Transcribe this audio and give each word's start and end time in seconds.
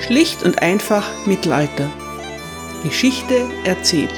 Schlicht 0.00 0.42
und 0.42 0.62
einfach 0.62 1.26
Mittelalter. 1.26 1.90
Geschichte 2.82 3.48
erzählt. 3.64 4.10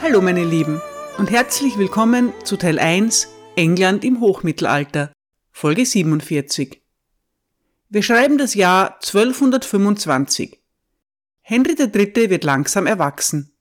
Hallo 0.00 0.22
meine 0.22 0.44
Lieben 0.44 0.80
und 1.18 1.30
herzlich 1.30 1.76
willkommen 1.78 2.32
zu 2.44 2.56
Teil 2.56 2.78
1 2.78 3.28
England 3.56 4.04
im 4.04 4.20
Hochmittelalter, 4.20 5.12
Folge 5.50 5.84
47. 5.84 6.80
Wir 7.88 8.02
schreiben 8.04 8.38
das 8.38 8.54
Jahr 8.54 8.94
1225. 8.94 10.60
Henry 11.40 11.74
III. 11.76 12.30
wird 12.30 12.44
langsam 12.44 12.86
erwachsen. 12.86 13.52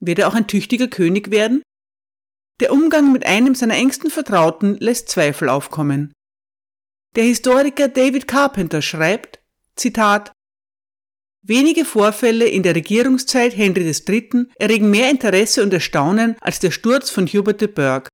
Wird 0.00 0.20
er 0.20 0.28
auch 0.28 0.34
ein 0.34 0.46
tüchtiger 0.46 0.88
König 0.88 1.30
werden? 1.30 1.62
Der 2.60 2.72
Umgang 2.72 3.12
mit 3.12 3.26
einem 3.26 3.54
seiner 3.54 3.74
engsten 3.74 4.10
Vertrauten 4.10 4.78
lässt 4.78 5.10
Zweifel 5.10 5.50
aufkommen. 5.50 6.14
Der 7.16 7.24
Historiker 7.24 7.86
David 7.86 8.26
Carpenter 8.26 8.82
schreibt, 8.82 9.38
Zitat, 9.76 10.32
Wenige 11.42 11.84
Vorfälle 11.84 12.46
in 12.46 12.64
der 12.64 12.74
Regierungszeit 12.74 13.56
Henry 13.56 13.88
III. 13.88 14.46
erregen 14.56 14.90
mehr 14.90 15.10
Interesse 15.10 15.62
und 15.62 15.72
Erstaunen 15.72 16.34
als 16.40 16.58
der 16.58 16.72
Sturz 16.72 17.10
von 17.10 17.28
Hubert 17.28 17.60
de 17.60 17.68
Burgh. 17.68 18.08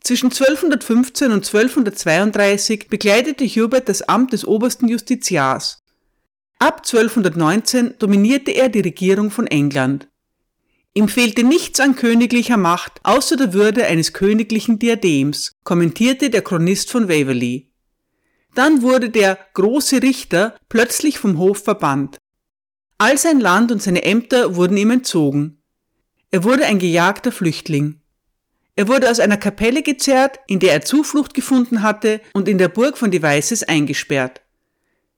Zwischen 0.00 0.26
1215 0.26 1.28
und 1.28 1.46
1232 1.46 2.88
bekleidete 2.88 3.46
Hubert 3.46 3.88
das 3.88 4.02
Amt 4.02 4.34
des 4.34 4.46
obersten 4.46 4.88
Justiziars. 4.88 5.78
Ab 6.58 6.82
1219 6.84 7.94
dominierte 7.98 8.50
er 8.50 8.68
die 8.68 8.80
Regierung 8.80 9.30
von 9.30 9.46
England. 9.46 10.08
Ihm 10.92 11.08
fehlte 11.08 11.42
nichts 11.42 11.80
an 11.80 11.96
königlicher 11.96 12.58
Macht 12.58 13.00
außer 13.02 13.36
der 13.36 13.54
Würde 13.54 13.86
eines 13.86 14.12
königlichen 14.12 14.78
Diadems, 14.78 15.52
kommentierte 15.64 16.28
der 16.28 16.42
Chronist 16.42 16.90
von 16.90 17.08
Waverley. 17.08 17.70
Dann 18.54 18.82
wurde 18.82 19.10
der 19.10 19.38
große 19.54 20.02
Richter 20.02 20.56
plötzlich 20.68 21.18
vom 21.18 21.38
Hof 21.38 21.64
verbannt. 21.64 22.18
All 22.98 23.18
sein 23.18 23.40
Land 23.40 23.72
und 23.72 23.82
seine 23.82 24.04
Ämter 24.04 24.54
wurden 24.56 24.76
ihm 24.76 24.90
entzogen. 24.90 25.58
Er 26.30 26.44
wurde 26.44 26.64
ein 26.66 26.78
gejagter 26.78 27.32
Flüchtling. 27.32 28.00
Er 28.76 28.88
wurde 28.88 29.10
aus 29.10 29.20
einer 29.20 29.36
Kapelle 29.36 29.82
gezerrt, 29.82 30.40
in 30.46 30.58
der 30.58 30.72
er 30.72 30.82
Zuflucht 30.82 31.34
gefunden 31.34 31.82
hatte, 31.82 32.20
und 32.32 32.48
in 32.48 32.58
der 32.58 32.68
Burg 32.68 32.98
von 32.98 33.10
Devices 33.10 33.62
eingesperrt. 33.62 34.40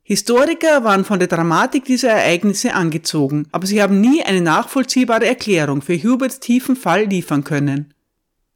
Historiker 0.02 0.84
waren 0.84 1.04
von 1.04 1.18
der 1.18 1.28
Dramatik 1.28 1.84
dieser 1.84 2.10
Ereignisse 2.10 2.74
angezogen, 2.74 3.48
aber 3.50 3.66
sie 3.66 3.82
haben 3.82 4.00
nie 4.00 4.22
eine 4.22 4.40
nachvollziehbare 4.40 5.26
Erklärung 5.26 5.82
für 5.82 5.96
Huberts 5.96 6.38
tiefen 6.38 6.76
Fall 6.76 7.06
liefern 7.06 7.44
können. 7.44 7.92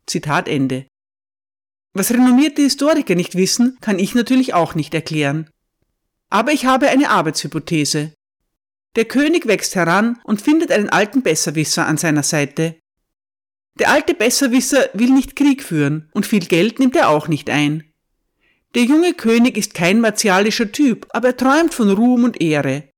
Zitat 0.07 0.49
Ende. 0.49 0.87
Was 1.93 2.13
renommierte 2.13 2.63
Historiker 2.63 3.15
nicht 3.15 3.35
wissen, 3.35 3.77
kann 3.81 3.99
ich 3.99 4.15
natürlich 4.15 4.55
auch 4.55 4.75
nicht 4.75 4.95
erklären. 4.95 5.51
Aber 6.29 6.53
ich 6.53 6.65
habe 6.67 6.89
eine 6.89 7.11
Arbeitshypothese. 7.11 8.15
Der 8.97 9.05
König 9.05 9.47
wächst 9.47 9.75
heran 9.75 10.19
und 10.25 10.43
findet 10.43 10.71
einen 10.71 10.89
alten 10.89 11.23
Besserwisser 11.23 11.87
an 11.87 11.97
seiner 11.97 12.23
Seite. 12.23 12.77
Der 13.79 13.91
alte 13.91 14.15
Besserwisser 14.15 14.89
will 14.95 15.11
nicht 15.11 15.37
Krieg 15.37 15.63
führen 15.63 16.11
und 16.13 16.27
viel 16.27 16.47
Geld 16.47 16.79
nimmt 16.79 16.97
er 16.97 17.09
auch 17.09 17.29
nicht 17.29 17.51
ein. 17.51 17.85
Der 18.75 18.85
junge 18.85 19.15
König 19.15 19.57
ist 19.57 19.75
kein 19.75 20.01
martialischer 20.01 20.71
Typ, 20.71 21.09
aber 21.11 21.29
er 21.29 21.37
träumt 21.37 21.75
von 21.75 21.91
Ruhm 21.91 22.25
und 22.25 22.41
Ehre. 22.41 22.89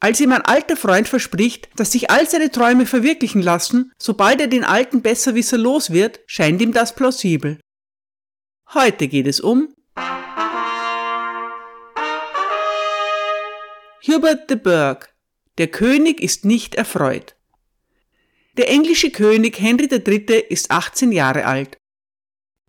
Als 0.00 0.20
ihm 0.20 0.32
ein 0.32 0.42
alter 0.42 0.76
Freund 0.76 1.06
verspricht, 1.06 1.68
dass 1.76 1.92
sich 1.92 2.10
all 2.10 2.28
seine 2.28 2.50
Träume 2.50 2.86
verwirklichen 2.86 3.42
lassen, 3.42 3.92
sobald 3.98 4.40
er 4.40 4.48
den 4.48 4.64
alten 4.64 5.02
Besserwisser 5.02 5.58
los 5.58 5.92
wird, 5.92 6.20
scheint 6.26 6.60
ihm 6.60 6.72
das 6.72 6.96
plausibel. 6.96 7.60
Heute 8.74 9.06
geht 9.06 9.26
es 9.26 9.38
um 9.38 9.68
Hubert 14.08 14.48
de 14.48 14.56
Burgh. 14.56 15.08
Der 15.58 15.66
König 15.66 16.22
ist 16.22 16.46
nicht 16.46 16.74
erfreut. 16.76 17.36
Der 18.56 18.70
englische 18.70 19.10
König 19.10 19.60
Henry 19.60 19.90
III. 19.90 20.46
ist 20.48 20.70
18 20.70 21.12
Jahre 21.12 21.44
alt. 21.44 21.76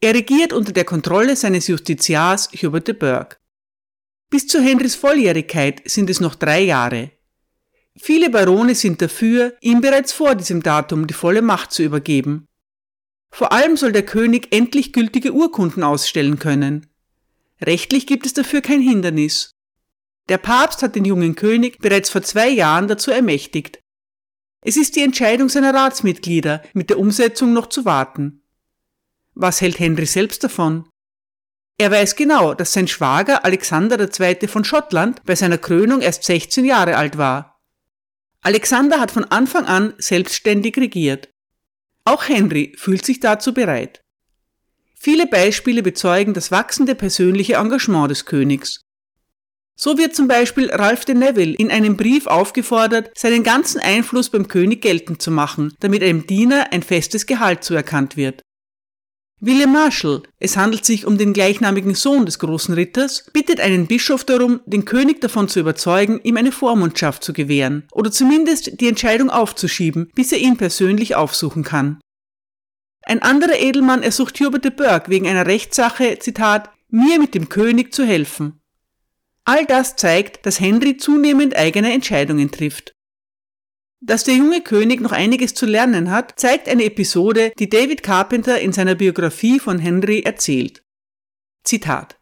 Er 0.01 0.13
regiert 0.13 0.51
unter 0.51 0.73
der 0.73 0.83
Kontrolle 0.83 1.37
seines 1.37 1.67
Justiziars 1.67 2.49
Hubert 2.51 2.89
de 2.89 2.95
Burgh. 2.95 3.37
Bis 4.29 4.45
zu 4.47 4.61
Henrys 4.61 4.95
Volljährigkeit 4.95 5.83
sind 5.85 6.09
es 6.09 6.19
noch 6.19 6.35
drei 6.35 6.63
Jahre. 6.63 7.11
Viele 7.95 8.29
Barone 8.29 8.75
sind 8.75 9.01
dafür, 9.01 9.55
ihm 9.61 9.79
bereits 9.79 10.11
vor 10.11 10.35
diesem 10.35 10.61
Datum 10.63 11.07
die 11.07 11.13
volle 11.13 11.41
Macht 11.41 11.71
zu 11.71 11.81
übergeben. 11.81 12.49
Vor 13.33 13.51
allem 13.51 13.77
soll 13.77 13.91
der 13.91 14.05
König 14.05 14.53
endlich 14.53 14.93
gültige 14.93 15.33
Urkunden 15.33 15.81
ausstellen 15.81 16.37
können. 16.37 16.85
Rechtlich 17.59 18.05
gibt 18.05 18.27
es 18.27 18.33
dafür 18.33 18.61
kein 18.61 18.79
Hindernis. 18.79 19.49
Der 20.29 20.37
Papst 20.37 20.83
hat 20.83 20.95
den 20.95 21.03
jungen 21.03 21.33
König 21.33 21.79
bereits 21.79 22.11
vor 22.11 22.21
zwei 22.21 22.47
Jahren 22.47 22.87
dazu 22.87 23.09
ermächtigt. 23.09 23.79
Es 24.61 24.77
ist 24.77 24.95
die 24.95 25.01
Entscheidung 25.01 25.49
seiner 25.49 25.73
Ratsmitglieder, 25.73 26.61
mit 26.73 26.91
der 26.91 26.99
Umsetzung 26.99 27.53
noch 27.53 27.69
zu 27.69 27.85
warten. 27.85 28.43
Was 29.33 29.61
hält 29.61 29.79
Henry 29.79 30.05
selbst 30.05 30.43
davon? 30.43 30.87
Er 31.79 31.89
weiß 31.89 32.15
genau, 32.15 32.53
dass 32.53 32.73
sein 32.73 32.87
Schwager 32.87 33.43
Alexander 33.45 33.99
II. 33.99 34.47
von 34.47 34.63
Schottland 34.63 35.23
bei 35.25 35.33
seiner 35.33 35.57
Krönung 35.57 36.01
erst 36.01 36.23
16 36.25 36.65
Jahre 36.65 36.97
alt 36.97 37.17
war. 37.17 37.59
Alexander 38.41 38.99
hat 38.99 39.09
von 39.09 39.25
Anfang 39.25 39.65
an 39.65 39.95
selbstständig 39.97 40.77
regiert. 40.77 41.32
Auch 42.05 42.27
Henry 42.27 42.73
fühlt 42.77 43.05
sich 43.05 43.19
dazu 43.19 43.53
bereit. 43.53 44.01
Viele 44.95 45.27
Beispiele 45.27 45.83
bezeugen 45.83 46.33
das 46.33 46.51
wachsende 46.51 46.95
persönliche 46.95 47.55
Engagement 47.55 48.09
des 48.09 48.25
Königs. 48.25 48.81
So 49.75 49.97
wird 49.97 50.15
zum 50.15 50.27
Beispiel 50.27 50.69
Ralph 50.71 51.05
de 51.05 51.15
Neville 51.15 51.55
in 51.55 51.71
einem 51.71 51.97
Brief 51.97 52.27
aufgefordert, 52.27 53.11
seinen 53.17 53.43
ganzen 53.43 53.81
Einfluss 53.81 54.29
beim 54.29 54.47
König 54.47 54.81
geltend 54.81 55.21
zu 55.21 55.31
machen, 55.31 55.73
damit 55.79 56.03
einem 56.03 56.27
Diener 56.27 56.71
ein 56.71 56.83
festes 56.83 57.25
Gehalt 57.25 57.63
zuerkannt 57.63 58.15
wird. 58.15 58.41
William 59.45 59.73
Marshall, 59.73 60.23
es 60.39 60.55
handelt 60.55 60.85
sich 60.85 61.05
um 61.05 61.17
den 61.17 61.33
gleichnamigen 61.33 61.95
Sohn 61.95 62.25
des 62.25 62.39
großen 62.39 62.73
Ritters, 62.75 63.29
bittet 63.33 63.59
einen 63.59 63.87
Bischof 63.87 64.23
darum, 64.23 64.61
den 64.65 64.85
König 64.85 65.19
davon 65.19 65.49
zu 65.49 65.59
überzeugen, 65.59 66.21
ihm 66.23 66.37
eine 66.37 66.53
Vormundschaft 66.53 67.25
zu 67.25 67.33
gewähren 67.33 67.85
oder 67.91 68.09
zumindest 68.09 68.79
die 68.79 68.87
Entscheidung 68.87 69.29
aufzuschieben, 69.29 70.09
bis 70.15 70.31
er 70.31 70.37
ihn 70.37 70.55
persönlich 70.55 71.15
aufsuchen 71.15 71.63
kann. 71.63 71.99
Ein 73.01 73.21
anderer 73.21 73.59
Edelmann 73.59 74.01
ersucht 74.01 74.39
Hubert 74.39 74.63
de 74.63 74.71
Burgh 74.71 75.09
wegen 75.09 75.27
einer 75.27 75.45
Rechtssache, 75.45 76.19
Zitat, 76.19 76.69
mir 76.87 77.19
mit 77.19 77.35
dem 77.35 77.49
König 77.49 77.93
zu 77.93 78.05
helfen. 78.05 78.61
All 79.43 79.65
das 79.65 79.97
zeigt, 79.97 80.45
dass 80.45 80.61
Henry 80.61 80.95
zunehmend 80.95 81.53
eigene 81.57 81.91
Entscheidungen 81.91 82.49
trifft. 82.49 82.92
Dass 84.05 84.25
der 84.25 84.35
junge 84.35 84.59
König 84.59 84.99
noch 84.99 85.13
einiges 85.13 85.53
zu 85.53 85.65
lernen 85.65 86.11
hat, 86.11 86.33
zeigt 86.35 86.67
eine 86.67 86.83
Episode, 86.83 87.53
die 87.57 87.69
David 87.69 88.03
Carpenter 88.03 88.59
in 88.59 88.73
seiner 88.73 88.95
Biografie 88.95 89.61
von 89.61 89.79
Henry 89.79 90.19
erzählt. 90.19 90.83
Zitat 91.63 92.17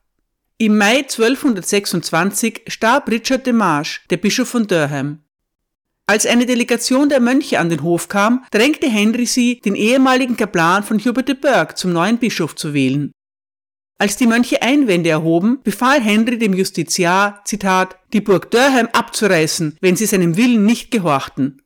Im 0.60 0.78
Mai 0.78 0.98
1226 1.00 2.62
starb 2.68 3.10
Richard 3.10 3.48
de 3.48 3.54
Marsh, 3.54 4.06
der 4.12 4.18
Bischof 4.18 4.50
von 4.50 4.68
Durham. 4.68 5.24
Als 6.06 6.28
eine 6.28 6.46
Delegation 6.46 7.10
der 7.10 7.20
Mönche 7.20 7.58
an 7.58 7.70
den 7.70 7.82
Hof 7.82 8.10
kam, 8.10 8.46
drängte 8.52 8.88
Henry 8.88 9.26
sie, 9.26 9.60
den 9.60 9.74
ehemaligen 9.74 10.38
Kaplan 10.38 10.84
von 10.84 11.00
Hubert 11.00 11.30
de 11.30 11.36
Burgh 11.36 11.74
zum 11.76 11.94
neuen 11.94 12.20
Bischof 12.20 12.56
zu 12.56 12.76
wählen. 12.76 13.12
Als 13.98 14.18
die 14.18 14.28
Mönche 14.28 14.62
Einwände 14.62 15.10
erhoben, 15.10 15.62
befahl 15.64 16.00
Henry 16.00 16.38
dem 16.38 16.54
Justiziar, 16.54 17.42
Zitat, 17.44 17.98
die 18.14 18.22
Burg 18.22 18.52
Durham 18.52 18.88
abzureißen, 18.94 19.78
wenn 19.82 19.96
sie 19.96 20.06
seinem 20.06 20.38
Willen 20.38 20.64
nicht 20.64 20.92
gehorchten. 20.92 21.58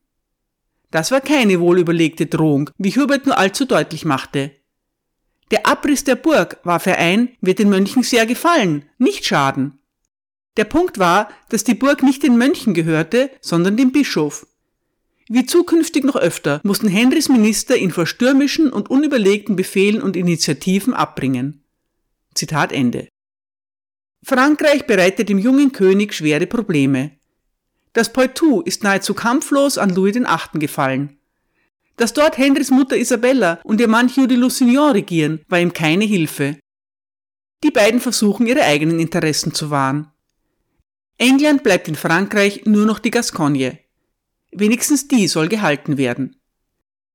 Das 0.96 1.12
war 1.12 1.20
keine 1.20 1.60
wohlüberlegte 1.60 2.26
Drohung, 2.26 2.70
wie 2.78 2.92
Hubert 2.92 3.26
nur 3.26 3.38
allzu 3.38 3.66
deutlich 3.66 4.06
machte. 4.06 4.52
Der 5.52 5.68
Abriss 5.68 6.06
der 6.06 6.16
Burg, 6.16 6.62
warf 6.64 6.86
er 6.86 7.00
ein, 7.00 7.36
wird 7.42 7.60
den 7.60 7.70
Mönchen 7.70 8.02
sehr 8.02 8.26
gefallen, 8.26 8.86
nicht 8.98 9.26
schaden. 9.26 9.78
Der 10.56 10.64
Punkt 10.64 10.98
war, 10.98 11.28
dass 11.50 11.66
die 11.66 11.74
Burg 11.74 12.02
nicht 12.02 12.24
den 12.24 12.38
Mönchen 12.38 12.74
gehörte, 12.74 13.30
sondern 13.42 13.76
dem 13.76 13.92
Bischof. 13.92 14.48
Wie 15.28 15.46
zukünftig 15.46 16.06
noch 16.06 16.16
öfter 16.16 16.62
mussten 16.64 16.88
Henrys 16.88 17.28
Minister 17.28 17.76
ihn 17.76 17.92
vor 17.92 18.06
stürmischen 18.06 18.72
und 18.72 18.90
unüberlegten 18.90 19.58
Befehlen 19.58 20.02
und 20.02 20.16
Initiativen 20.16 20.94
abbringen. 20.94 21.66
Zitat 22.36 22.72
Ende. 22.72 23.10
Frankreich 24.24 24.88
bereitet 24.88 25.28
dem 25.28 25.40
jungen 25.40 25.74
König 25.74 26.14
schwere 26.14 26.48
Probleme. 26.48 27.12
Das 27.96 28.12
Poitou 28.12 28.60
ist 28.60 28.84
nahezu 28.84 29.14
kampflos 29.14 29.78
an 29.78 29.90
Louis 29.90 30.16
VIII. 30.16 30.60
gefallen. 30.60 31.18
Dass 31.96 32.12
dort 32.12 32.38
Henrys 32.38 32.70
Mutter 32.70 32.98
Isabella 32.98 33.62
und 33.64 33.80
ihr 33.80 33.88
Mann 33.88 34.10
Hugh 34.10 34.28
de 34.28 34.36
Lusignan 34.36 34.92
regieren, 34.92 35.46
war 35.48 35.62
ihm 35.62 35.72
keine 35.72 36.04
Hilfe. 36.04 36.60
Die 37.64 37.72
beiden 37.72 38.02
versuchen 38.02 38.48
ihre 38.48 38.64
eigenen 38.64 39.00
Interessen 39.00 39.54
zu 39.54 39.70
wahren. 39.70 40.12
England 41.18 41.64
bleibt 41.64 41.88
in 41.88 41.96
Frankreich 41.96 42.64
nur 42.66 42.86
noch 42.86 43.00
die 43.00 43.12
Gascogne. 43.12 43.80
Wenigstens 44.52 45.08
die 45.08 45.30
soll 45.30 45.48
gehalten 45.48 45.98
werden. 45.98 46.36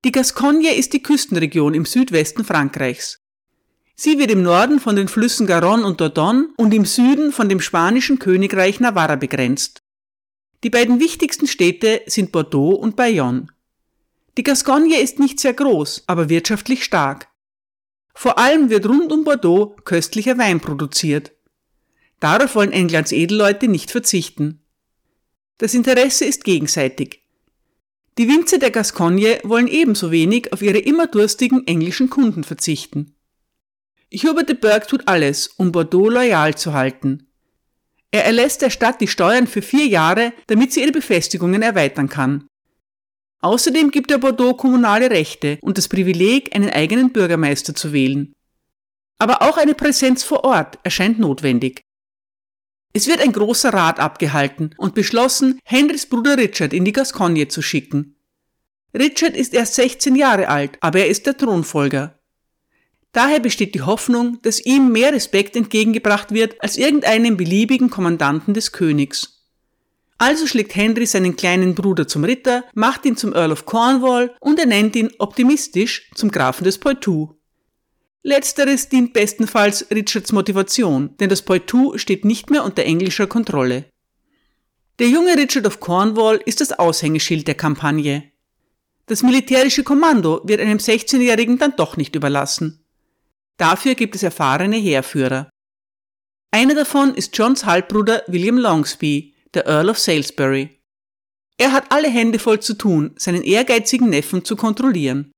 Die 0.06 0.12
Gascogne 0.12 0.74
ist 0.74 0.94
die 0.94 1.02
Küstenregion 1.02 1.74
im 1.74 1.84
Südwesten 1.84 2.42
Frankreichs. 2.42 3.18
Sie 3.96 4.18
wird 4.18 4.30
im 4.30 4.42
Norden 4.42 4.80
von 4.80 4.96
den 4.96 5.08
Flüssen 5.08 5.46
Garonne 5.46 5.84
und 5.84 6.00
Dordogne 6.00 6.48
und 6.56 6.72
im 6.72 6.86
Süden 6.86 7.32
von 7.32 7.50
dem 7.50 7.60
spanischen 7.60 8.18
Königreich 8.18 8.80
Navarra 8.80 9.16
begrenzt. 9.16 9.79
Die 10.62 10.70
beiden 10.70 11.00
wichtigsten 11.00 11.46
Städte 11.46 12.02
sind 12.06 12.32
Bordeaux 12.32 12.74
und 12.74 12.96
Bayonne. 12.96 13.46
Die 14.36 14.42
Gascogne 14.42 15.00
ist 15.00 15.18
nicht 15.18 15.40
sehr 15.40 15.54
groß, 15.54 16.04
aber 16.06 16.28
wirtschaftlich 16.28 16.84
stark. 16.84 17.28
Vor 18.14 18.38
allem 18.38 18.68
wird 18.68 18.86
rund 18.86 19.10
um 19.12 19.24
Bordeaux 19.24 19.76
köstlicher 19.84 20.36
Wein 20.36 20.60
produziert. 20.60 21.32
Darauf 22.20 22.54
wollen 22.54 22.72
Englands 22.72 23.12
Edelleute 23.12 23.68
nicht 23.68 23.90
verzichten. 23.90 24.60
Das 25.56 25.74
Interesse 25.74 26.26
ist 26.26 26.44
gegenseitig. 26.44 27.22
Die 28.18 28.28
Winzer 28.28 28.58
der 28.58 28.70
Gascogne 28.70 29.38
wollen 29.44 29.68
ebenso 29.68 30.10
wenig 30.10 30.52
auf 30.52 30.60
ihre 30.60 30.78
immer 30.78 31.06
durstigen 31.06 31.66
englischen 31.66 32.10
Kunden 32.10 32.44
verzichten. 32.44 33.14
Hubert 34.12 34.48
de 34.48 34.56
Burgh 34.56 34.86
tut 34.86 35.08
alles, 35.08 35.48
um 35.48 35.72
Bordeaux 35.72 36.10
loyal 36.10 36.54
zu 36.56 36.74
halten. 36.74 37.29
Er 38.12 38.24
erlässt 38.24 38.62
der 38.62 38.70
Stadt 38.70 39.00
die 39.00 39.08
Steuern 39.08 39.46
für 39.46 39.62
vier 39.62 39.86
Jahre, 39.86 40.32
damit 40.48 40.72
sie 40.72 40.82
ihre 40.82 40.92
Befestigungen 40.92 41.62
erweitern 41.62 42.08
kann. 42.08 42.46
Außerdem 43.40 43.90
gibt 43.90 44.10
er 44.10 44.18
Bordeaux 44.18 44.56
kommunale 44.56 45.10
Rechte 45.10 45.58
und 45.62 45.78
das 45.78 45.88
Privileg, 45.88 46.54
einen 46.54 46.70
eigenen 46.70 47.12
Bürgermeister 47.12 47.74
zu 47.74 47.92
wählen. 47.92 48.32
Aber 49.18 49.42
auch 49.42 49.56
eine 49.56 49.74
Präsenz 49.74 50.22
vor 50.22 50.44
Ort 50.44 50.78
erscheint 50.82 51.18
notwendig. 51.18 51.82
Es 52.92 53.06
wird 53.06 53.20
ein 53.20 53.32
großer 53.32 53.72
Rat 53.72 54.00
abgehalten 54.00 54.74
und 54.76 54.94
beschlossen, 54.94 55.60
Henrys 55.64 56.06
Bruder 56.06 56.36
Richard 56.36 56.72
in 56.72 56.84
die 56.84 56.92
Gascogne 56.92 57.46
zu 57.48 57.62
schicken. 57.62 58.16
Richard 58.92 59.36
ist 59.36 59.54
erst 59.54 59.74
16 59.76 60.16
Jahre 60.16 60.48
alt, 60.48 60.76
aber 60.80 60.98
er 61.00 61.08
ist 61.08 61.26
der 61.26 61.36
Thronfolger. 61.36 62.19
Daher 63.12 63.40
besteht 63.40 63.74
die 63.74 63.82
Hoffnung, 63.82 64.38
dass 64.42 64.64
ihm 64.64 64.92
mehr 64.92 65.12
Respekt 65.12 65.56
entgegengebracht 65.56 66.32
wird 66.32 66.54
als 66.62 66.76
irgendeinem 66.76 67.36
beliebigen 67.36 67.90
Kommandanten 67.90 68.54
des 68.54 68.72
Königs. 68.72 69.40
Also 70.18 70.46
schlägt 70.46 70.76
Henry 70.76 71.06
seinen 71.06 71.34
kleinen 71.34 71.74
Bruder 71.74 72.06
zum 72.06 72.24
Ritter, 72.24 72.64
macht 72.74 73.06
ihn 73.06 73.16
zum 73.16 73.32
Earl 73.32 73.52
of 73.52 73.64
Cornwall 73.64 74.34
und 74.38 74.58
ernennt 74.58 74.94
ihn 74.94 75.10
optimistisch 75.18 76.10
zum 76.14 76.30
Grafen 76.30 76.64
des 76.64 76.78
Poitou. 76.78 77.36
Letzteres 78.22 78.90
dient 78.90 79.14
bestenfalls 79.14 79.86
Richards 79.90 80.30
Motivation, 80.32 81.16
denn 81.16 81.30
das 81.30 81.40
Poitou 81.42 81.96
steht 81.96 82.26
nicht 82.26 82.50
mehr 82.50 82.64
unter 82.64 82.84
englischer 82.84 83.26
Kontrolle. 83.26 83.86
Der 84.98 85.08
junge 85.08 85.38
Richard 85.38 85.66
of 85.66 85.80
Cornwall 85.80 86.38
ist 86.44 86.60
das 86.60 86.78
Aushängeschild 86.78 87.48
der 87.48 87.54
Kampagne. 87.54 88.30
Das 89.06 89.22
militärische 89.22 89.82
Kommando 89.82 90.42
wird 90.44 90.60
einem 90.60 90.76
16-Jährigen 90.76 91.56
dann 91.56 91.74
doch 91.76 91.96
nicht 91.96 92.14
überlassen. 92.14 92.84
Dafür 93.60 93.94
gibt 93.94 94.14
es 94.14 94.22
erfahrene 94.22 94.78
Heerführer. 94.78 95.50
Einer 96.50 96.74
davon 96.74 97.14
ist 97.14 97.36
Johns 97.36 97.66
Halbbruder 97.66 98.22
William 98.26 98.56
Longsby, 98.56 99.34
der 99.52 99.66
Earl 99.66 99.90
of 99.90 99.98
Salisbury. 99.98 100.80
Er 101.58 101.72
hat 101.72 101.92
alle 101.92 102.08
Hände 102.08 102.38
voll 102.38 102.60
zu 102.60 102.72
tun, 102.72 103.14
seinen 103.18 103.42
ehrgeizigen 103.42 104.08
Neffen 104.08 104.46
zu 104.46 104.56
kontrollieren. 104.56 105.30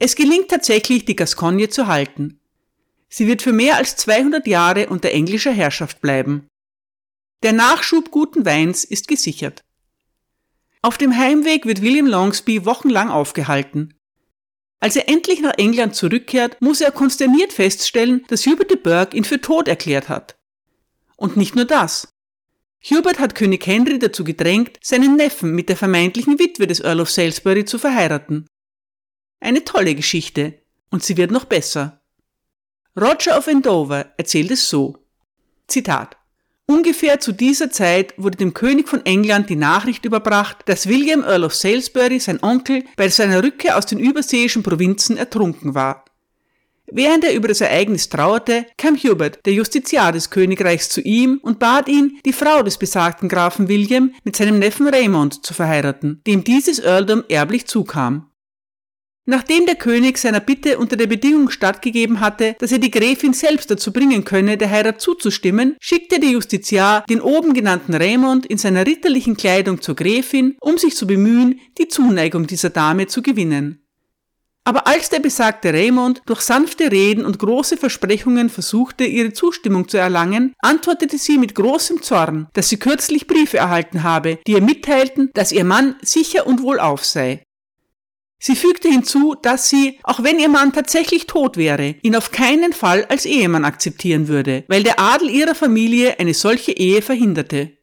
Es 0.00 0.16
gelingt 0.16 0.48
tatsächlich, 0.48 1.04
die 1.04 1.14
Gascogne 1.14 1.68
zu 1.68 1.86
halten. 1.86 2.40
Sie 3.08 3.28
wird 3.28 3.42
für 3.42 3.52
mehr 3.52 3.76
als 3.76 3.94
200 3.94 4.48
Jahre 4.48 4.88
unter 4.88 5.12
englischer 5.12 5.52
Herrschaft 5.52 6.00
bleiben. 6.00 6.48
Der 7.44 7.52
Nachschub 7.52 8.10
guten 8.10 8.44
Weins 8.44 8.82
ist 8.82 9.06
gesichert. 9.06 9.62
Auf 10.82 10.98
dem 10.98 11.16
Heimweg 11.16 11.64
wird 11.64 11.80
William 11.80 12.08
Longsby 12.08 12.64
wochenlang 12.64 13.08
aufgehalten. 13.08 13.94
Als 14.80 14.96
er 14.96 15.08
endlich 15.08 15.40
nach 15.40 15.58
England 15.58 15.94
zurückkehrt, 15.94 16.60
muss 16.60 16.80
er 16.80 16.90
konsterniert 16.90 17.52
feststellen, 17.52 18.24
dass 18.28 18.46
Hubert 18.46 18.70
de 18.70 18.78
Burgh 18.78 19.14
ihn 19.14 19.24
für 19.24 19.40
tot 19.40 19.68
erklärt 19.68 20.08
hat. 20.08 20.38
Und 21.16 21.36
nicht 21.36 21.54
nur 21.54 21.66
das. 21.66 22.08
Hubert 22.82 23.18
hat 23.18 23.34
König 23.34 23.66
Henry 23.66 23.98
dazu 23.98 24.24
gedrängt, 24.24 24.78
seinen 24.82 25.16
Neffen 25.16 25.54
mit 25.54 25.68
der 25.68 25.76
vermeintlichen 25.76 26.38
Witwe 26.38 26.66
des 26.66 26.80
Earl 26.80 27.02
of 27.02 27.10
Salisbury 27.10 27.66
zu 27.66 27.78
verheiraten. 27.78 28.46
Eine 29.38 29.64
tolle 29.64 29.94
Geschichte, 29.94 30.62
und 30.90 31.04
sie 31.04 31.18
wird 31.18 31.30
noch 31.30 31.44
besser. 31.44 32.00
Roger 32.98 33.36
of 33.38 33.48
Andover 33.48 34.14
erzählt 34.16 34.50
es 34.50 34.68
so. 34.68 35.06
Zitat. 35.66 36.16
Ungefähr 36.70 37.18
zu 37.18 37.32
dieser 37.32 37.72
Zeit 37.72 38.14
wurde 38.16 38.36
dem 38.36 38.54
König 38.54 38.88
von 38.88 39.04
England 39.04 39.50
die 39.50 39.56
Nachricht 39.56 40.04
überbracht, 40.04 40.58
dass 40.66 40.86
William 40.86 41.24
Earl 41.24 41.42
of 41.42 41.52
Salisbury, 41.52 42.20
sein 42.20 42.40
Onkel, 42.44 42.84
bei 42.94 43.08
seiner 43.08 43.42
Rückkehr 43.42 43.76
aus 43.76 43.86
den 43.86 43.98
überseeischen 43.98 44.62
Provinzen 44.62 45.16
ertrunken 45.16 45.74
war. 45.74 46.04
Während 46.86 47.24
er 47.24 47.34
über 47.34 47.48
das 47.48 47.60
Ereignis 47.60 48.08
trauerte, 48.08 48.66
kam 48.76 48.94
Hubert, 48.96 49.44
der 49.46 49.52
Justiziar 49.54 50.12
des 50.12 50.30
Königreichs, 50.30 50.88
zu 50.88 51.00
ihm 51.00 51.40
und 51.42 51.58
bat 51.58 51.88
ihn, 51.88 52.20
die 52.24 52.32
Frau 52.32 52.62
des 52.62 52.78
besagten 52.78 53.28
Grafen 53.28 53.66
William 53.66 54.14
mit 54.22 54.36
seinem 54.36 54.60
Neffen 54.60 54.86
Raymond 54.86 55.44
zu 55.44 55.54
verheiraten, 55.54 56.22
dem 56.28 56.44
dieses 56.44 56.78
Earldom 56.78 57.24
erblich 57.28 57.66
zukam. 57.66 58.29
Nachdem 59.30 59.64
der 59.64 59.76
König 59.76 60.18
seiner 60.18 60.40
Bitte 60.40 60.76
unter 60.76 60.96
der 60.96 61.06
Bedingung 61.06 61.50
stattgegeben 61.50 62.18
hatte, 62.18 62.56
dass 62.58 62.72
er 62.72 62.80
die 62.80 62.90
Gräfin 62.90 63.32
selbst 63.32 63.70
dazu 63.70 63.92
bringen 63.92 64.24
könne, 64.24 64.56
der 64.56 64.70
Heirat 64.70 65.00
zuzustimmen, 65.00 65.76
schickte 65.80 66.18
der 66.18 66.30
Justiziar 66.30 67.04
den 67.08 67.20
oben 67.20 67.54
genannten 67.54 67.94
Raymond 67.94 68.44
in 68.44 68.58
seiner 68.58 68.84
ritterlichen 68.84 69.36
Kleidung 69.36 69.80
zur 69.80 69.94
Gräfin, 69.94 70.56
um 70.60 70.78
sich 70.78 70.96
zu 70.96 71.06
bemühen, 71.06 71.60
die 71.78 71.86
Zuneigung 71.86 72.48
dieser 72.48 72.70
Dame 72.70 73.06
zu 73.06 73.22
gewinnen. 73.22 73.86
Aber 74.64 74.88
als 74.88 75.10
der 75.10 75.20
besagte 75.20 75.72
Raymond 75.72 76.22
durch 76.26 76.40
sanfte 76.40 76.90
Reden 76.90 77.24
und 77.24 77.38
große 77.38 77.76
Versprechungen 77.76 78.48
versuchte, 78.50 79.04
ihre 79.04 79.32
Zustimmung 79.32 79.86
zu 79.86 79.96
erlangen, 79.96 80.54
antwortete 80.58 81.18
sie 81.18 81.38
mit 81.38 81.54
großem 81.54 82.02
Zorn, 82.02 82.48
dass 82.54 82.68
sie 82.68 82.78
kürzlich 82.78 83.28
Briefe 83.28 83.58
erhalten 83.58 84.02
habe, 84.02 84.40
die 84.48 84.52
ihr 84.52 84.60
mitteilten, 84.60 85.30
dass 85.34 85.52
ihr 85.52 85.64
Mann 85.64 85.94
sicher 86.02 86.48
und 86.48 86.62
wohlauf 86.62 87.04
sei. 87.04 87.44
Sie 88.42 88.56
fügte 88.56 88.88
hinzu, 88.88 89.34
dass 89.34 89.68
sie, 89.68 90.00
auch 90.02 90.22
wenn 90.22 90.38
ihr 90.38 90.48
Mann 90.48 90.72
tatsächlich 90.72 91.26
tot 91.26 91.58
wäre, 91.58 91.96
ihn 92.00 92.16
auf 92.16 92.32
keinen 92.32 92.72
Fall 92.72 93.04
als 93.04 93.26
Ehemann 93.26 93.66
akzeptieren 93.66 94.28
würde, 94.28 94.64
weil 94.66 94.82
der 94.82 94.98
Adel 94.98 95.28
ihrer 95.28 95.54
Familie 95.54 96.18
eine 96.18 96.32
solche 96.32 96.72
Ehe 96.72 97.02
verhinderte. 97.02 97.76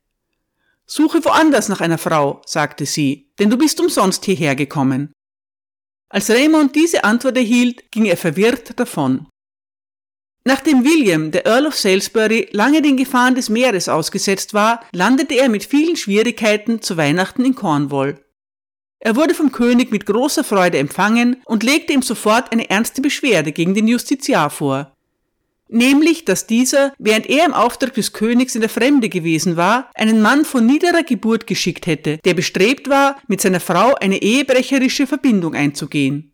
Suche 0.88 1.24
woanders 1.24 1.70
nach 1.70 1.80
einer 1.80 2.00
Frau, 2.00 2.42
sagte 2.46 2.88
sie, 2.88 3.32
denn 3.38 3.52
du 3.52 3.58
bist 3.58 3.80
umsonst 3.80 4.26
hierher 4.26 4.56
gekommen. 4.56 5.14
Als 6.10 6.32
Raymond 6.32 6.76
diese 6.76 7.04
Antwort 7.04 7.38
erhielt, 7.38 7.92
ging 7.92 8.06
er 8.06 8.18
verwirrt 8.18 8.80
davon. 8.80 9.28
Nachdem 10.44 10.86
William, 10.86 11.30
der 11.30 11.46
Earl 11.46 11.68
of 11.68 11.76
Salisbury, 11.76 12.48
lange 12.52 12.82
den 12.82 12.98
Gefahren 12.98 13.36
des 13.36 13.50
Meeres 13.50 13.90
ausgesetzt 13.90 14.54
war, 14.54 14.84
landete 14.92 15.36
er 15.36 15.50
mit 15.50 15.66
vielen 15.66 15.98
Schwierigkeiten 15.98 16.82
zu 16.82 16.98
Weihnachten 16.98 17.46
in 17.46 17.54
Cornwall. 17.54 18.24
Er 19.00 19.16
wurde 19.16 19.34
vom 19.34 19.52
König 19.52 19.92
mit 19.92 20.06
großer 20.06 20.44
Freude 20.44 20.80
empfangen 20.80 21.38
und 21.46 21.64
legte 21.64 21.94
ihm 21.94 22.02
sofort 22.02 22.52
eine 22.52 22.70
ernste 22.70 23.02
Beschwerde 23.02 23.52
gegen 23.52 23.74
den 23.74 23.88
Justiziar 23.88 24.50
vor. 24.50 24.94
Nämlich, 25.70 26.24
dass 26.24 26.48
dieser, 26.48 26.94
während 26.98 27.28
er 27.28 27.46
im 27.46 27.54
Auftrag 27.54 27.94
des 27.94 28.14
Königs 28.14 28.56
in 28.56 28.62
der 28.62 28.70
Fremde 28.70 29.10
gewesen 29.10 29.58
war, 29.58 29.92
einen 29.96 30.22
Mann 30.22 30.46
von 30.46 30.66
niederer 30.66 31.04
Geburt 31.04 31.46
geschickt 31.46 31.88
hätte, 31.88 32.20
der 32.24 32.34
bestrebt 32.34 32.90
war, 32.90 33.18
mit 33.28 33.42
seiner 33.42 33.60
Frau 33.60 33.94
eine 33.96 34.22
ehebrecherische 34.22 35.08
Verbindung 35.08 35.56
einzugehen. 35.56 36.32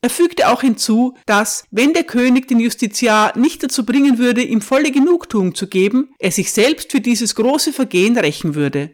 Er 0.00 0.10
fügte 0.10 0.48
auch 0.48 0.60
hinzu, 0.60 1.16
dass, 1.26 1.64
wenn 1.72 1.92
der 1.92 2.04
König 2.04 2.46
den 2.46 2.60
Justiziar 2.60 3.36
nicht 3.36 3.64
dazu 3.64 3.84
bringen 3.84 4.18
würde, 4.18 4.42
ihm 4.42 4.60
volle 4.60 4.92
Genugtuung 4.92 5.56
zu 5.56 5.66
geben, 5.66 6.14
er 6.20 6.30
sich 6.30 6.52
selbst 6.52 6.92
für 6.92 7.00
dieses 7.00 7.34
große 7.34 7.72
Vergehen 7.72 8.16
rächen 8.16 8.54
würde. 8.54 8.90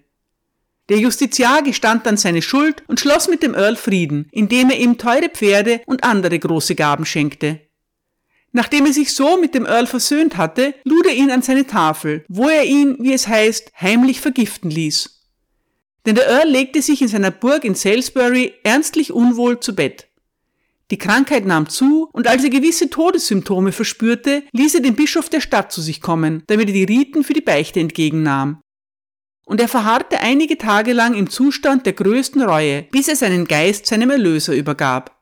Der 0.92 1.00
Justiziar 1.00 1.62
gestand 1.62 2.04
dann 2.04 2.18
seine 2.18 2.42
Schuld 2.42 2.82
und 2.86 3.00
schloss 3.00 3.26
mit 3.26 3.42
dem 3.42 3.54
Earl 3.54 3.76
Frieden, 3.76 4.28
indem 4.30 4.68
er 4.68 4.78
ihm 4.78 4.98
teure 4.98 5.30
Pferde 5.30 5.80
und 5.86 6.04
andere 6.04 6.38
große 6.38 6.74
Gaben 6.74 7.06
schenkte. 7.06 7.60
Nachdem 8.52 8.84
er 8.84 8.92
sich 8.92 9.14
so 9.14 9.40
mit 9.40 9.54
dem 9.54 9.64
Earl 9.64 9.86
versöhnt 9.86 10.36
hatte, 10.36 10.74
lud 10.84 11.06
er 11.06 11.14
ihn 11.14 11.30
an 11.30 11.40
seine 11.40 11.66
Tafel, 11.66 12.26
wo 12.28 12.46
er 12.46 12.64
ihn, 12.64 12.98
wie 13.00 13.14
es 13.14 13.26
heißt, 13.26 13.72
heimlich 13.80 14.20
vergiften 14.20 14.70
ließ. 14.70 15.22
Denn 16.04 16.14
der 16.14 16.28
Earl 16.28 16.50
legte 16.50 16.82
sich 16.82 17.00
in 17.00 17.08
seiner 17.08 17.30
Burg 17.30 17.64
in 17.64 17.74
Salisbury 17.74 18.52
ernstlich 18.62 19.12
unwohl 19.12 19.60
zu 19.60 19.74
Bett. 19.74 20.08
Die 20.90 20.98
Krankheit 20.98 21.46
nahm 21.46 21.70
zu, 21.70 22.10
und 22.12 22.26
als 22.26 22.44
er 22.44 22.50
gewisse 22.50 22.90
Todessymptome 22.90 23.72
verspürte, 23.72 24.42
ließ 24.52 24.74
er 24.74 24.82
den 24.82 24.94
Bischof 24.94 25.30
der 25.30 25.40
Stadt 25.40 25.72
zu 25.72 25.80
sich 25.80 26.02
kommen, 26.02 26.42
damit 26.48 26.68
er 26.68 26.74
die 26.74 26.84
Riten 26.84 27.24
für 27.24 27.32
die 27.32 27.40
Beichte 27.40 27.80
entgegennahm 27.80 28.62
und 29.44 29.60
er 29.60 29.68
verharrte 29.68 30.20
einige 30.20 30.58
Tage 30.58 30.92
lang 30.92 31.14
im 31.14 31.28
Zustand 31.28 31.86
der 31.86 31.92
größten 31.94 32.42
Reue, 32.42 32.82
bis 32.90 33.08
er 33.08 33.16
seinen 33.16 33.46
Geist 33.46 33.86
seinem 33.86 34.10
Erlöser 34.10 34.54
übergab. 34.54 35.18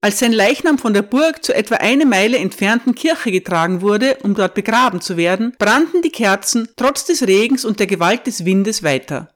Als 0.00 0.18
sein 0.18 0.32
Leichnam 0.32 0.78
von 0.78 0.94
der 0.94 1.02
Burg 1.02 1.44
zur 1.44 1.54
etwa 1.54 1.76
eine 1.76 2.04
Meile 2.04 2.36
entfernten 2.38 2.96
Kirche 2.96 3.30
getragen 3.30 3.82
wurde, 3.82 4.18
um 4.24 4.34
dort 4.34 4.54
begraben 4.54 5.00
zu 5.00 5.16
werden, 5.16 5.54
brannten 5.58 6.02
die 6.02 6.10
Kerzen 6.10 6.68
trotz 6.76 7.04
des 7.04 7.26
Regens 7.26 7.64
und 7.64 7.78
der 7.78 7.86
Gewalt 7.86 8.26
des 8.26 8.44
Windes 8.44 8.82
weiter. 8.82 9.32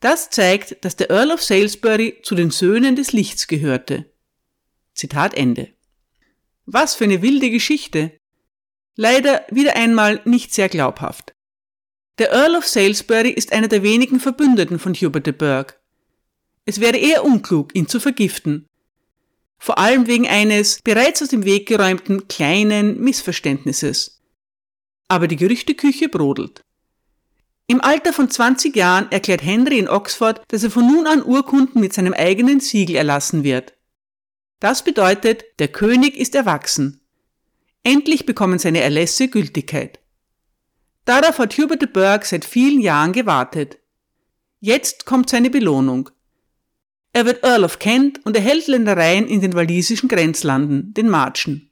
Das 0.00 0.28
zeigt, 0.30 0.84
dass 0.84 0.96
der 0.96 1.10
Earl 1.10 1.30
of 1.30 1.42
Salisbury 1.42 2.18
zu 2.22 2.34
den 2.34 2.50
Söhnen 2.50 2.96
des 2.96 3.12
Lichts 3.12 3.46
gehörte. 3.46 4.10
Zitat 4.92 5.34
Ende. 5.34 5.68
Was 6.64 6.96
für 6.96 7.04
eine 7.04 7.22
wilde 7.22 7.50
Geschichte. 7.50 8.18
Leider 8.96 9.46
wieder 9.50 9.76
einmal 9.76 10.20
nicht 10.24 10.52
sehr 10.52 10.68
glaubhaft. 10.68 11.35
Der 12.18 12.32
Earl 12.32 12.56
of 12.56 12.66
Salisbury 12.66 13.30
ist 13.30 13.52
einer 13.52 13.68
der 13.68 13.82
wenigen 13.82 14.20
Verbündeten 14.20 14.78
von 14.78 14.94
Hubert 14.94 15.26
de 15.26 15.34
Burgh. 15.34 15.74
Es 16.64 16.80
wäre 16.80 16.96
eher 16.96 17.24
unklug, 17.24 17.74
ihn 17.74 17.88
zu 17.88 18.00
vergiften. 18.00 18.66
Vor 19.58 19.78
allem 19.78 20.06
wegen 20.06 20.26
eines 20.26 20.80
bereits 20.82 21.22
aus 21.22 21.28
dem 21.28 21.44
Weg 21.44 21.68
geräumten 21.68 22.26
kleinen 22.26 22.98
Missverständnisses. 23.00 24.22
Aber 25.08 25.28
die 25.28 25.36
Gerüchteküche 25.36 26.08
brodelt. 26.08 26.62
Im 27.66 27.80
Alter 27.82 28.12
von 28.12 28.30
20 28.30 28.74
Jahren 28.74 29.10
erklärt 29.10 29.42
Henry 29.42 29.78
in 29.78 29.88
Oxford, 29.88 30.40
dass 30.48 30.62
er 30.62 30.70
von 30.70 30.86
nun 30.86 31.06
an 31.06 31.22
Urkunden 31.22 31.80
mit 31.80 31.92
seinem 31.92 32.14
eigenen 32.14 32.60
Siegel 32.60 32.96
erlassen 32.96 33.44
wird. 33.44 33.74
Das 34.60 34.84
bedeutet, 34.84 35.44
der 35.58 35.68
König 35.68 36.16
ist 36.16 36.34
erwachsen. 36.34 37.00
Endlich 37.82 38.24
bekommen 38.24 38.58
seine 38.58 38.80
Erlässe 38.80 39.28
Gültigkeit. 39.28 40.00
Darauf 41.06 41.38
hat 41.38 41.56
Hubert 41.56 41.80
de 41.80 41.88
Burgh 41.88 42.26
seit 42.26 42.44
vielen 42.44 42.80
Jahren 42.80 43.12
gewartet. 43.12 43.78
Jetzt 44.60 45.06
kommt 45.06 45.30
seine 45.30 45.50
Belohnung. 45.50 46.10
Er 47.12 47.24
wird 47.24 47.44
Earl 47.44 47.64
of 47.64 47.78
Kent 47.78 48.20
und 48.26 48.36
erhält 48.36 48.66
Ländereien 48.66 49.26
in 49.28 49.40
den 49.40 49.54
walisischen 49.54 50.08
Grenzlanden, 50.08 50.92
den 50.94 51.08
Marchen. 51.08 51.70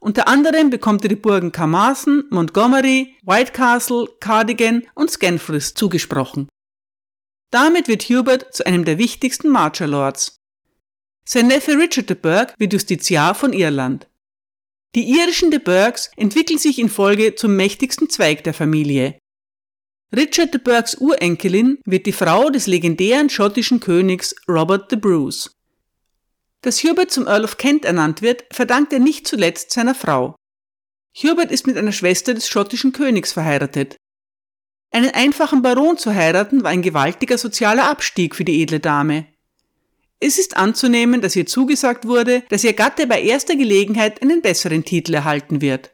Unter 0.00 0.26
anderem 0.26 0.68
bekommt 0.68 1.04
er 1.04 1.08
die 1.08 1.16
Burgen 1.16 1.52
Carmarthen, 1.52 2.24
Montgomery, 2.30 3.16
Whitecastle, 3.22 4.08
Cardigan 4.18 4.82
und 4.94 5.10
Scanfris 5.10 5.74
zugesprochen. 5.74 6.48
Damit 7.50 7.86
wird 7.86 8.02
Hubert 8.04 8.52
zu 8.52 8.66
einem 8.66 8.84
der 8.84 8.98
wichtigsten 8.98 9.48
Marcher 9.48 9.86
Lords. 9.86 10.40
Sein 11.24 11.46
Neffe 11.46 11.78
Richard 11.78 12.10
de 12.10 12.16
Burgh 12.16 12.52
wird 12.58 12.72
Justiziar 12.72 13.36
von 13.36 13.52
Irland. 13.52 14.09
Die 14.96 15.08
irischen 15.08 15.52
de 15.52 15.60
Burghs 15.60 16.10
entwickeln 16.16 16.58
sich 16.58 16.78
in 16.78 16.88
Folge 16.88 17.36
zum 17.36 17.54
mächtigsten 17.54 18.10
Zweig 18.10 18.42
der 18.42 18.54
Familie. 18.54 19.18
Richard 20.14 20.52
de 20.52 20.60
Burghs 20.60 20.96
Urenkelin 20.96 21.78
wird 21.84 22.06
die 22.06 22.12
Frau 22.12 22.50
des 22.50 22.66
legendären 22.66 23.30
schottischen 23.30 23.78
Königs 23.78 24.34
Robert 24.48 24.90
de 24.90 24.98
Bruce. 24.98 25.54
Dass 26.62 26.82
Hubert 26.82 27.12
zum 27.12 27.28
Earl 27.28 27.44
of 27.44 27.56
Kent 27.56 27.84
ernannt 27.84 28.20
wird, 28.20 28.44
verdankt 28.52 28.92
er 28.92 28.98
nicht 28.98 29.28
zuletzt 29.28 29.70
seiner 29.70 29.94
Frau. 29.94 30.34
Hubert 31.14 31.52
ist 31.52 31.68
mit 31.68 31.76
einer 31.76 31.92
Schwester 31.92 32.34
des 32.34 32.48
schottischen 32.48 32.92
Königs 32.92 33.32
verheiratet. 33.32 33.96
Einen 34.90 35.10
einfachen 35.10 35.62
Baron 35.62 35.98
zu 35.98 36.12
heiraten 36.12 36.64
war 36.64 36.70
ein 36.72 36.82
gewaltiger 36.82 37.38
sozialer 37.38 37.88
Abstieg 37.88 38.34
für 38.34 38.44
die 38.44 38.60
edle 38.60 38.80
Dame. 38.80 39.29
Es 40.20 40.38
ist 40.38 40.56
anzunehmen, 40.58 41.22
dass 41.22 41.34
ihr 41.34 41.46
zugesagt 41.46 42.06
wurde, 42.06 42.42
dass 42.50 42.62
ihr 42.62 42.74
Gatte 42.74 43.06
bei 43.06 43.22
erster 43.22 43.56
Gelegenheit 43.56 44.20
einen 44.20 44.42
besseren 44.42 44.84
Titel 44.84 45.14
erhalten 45.14 45.62
wird. 45.62 45.92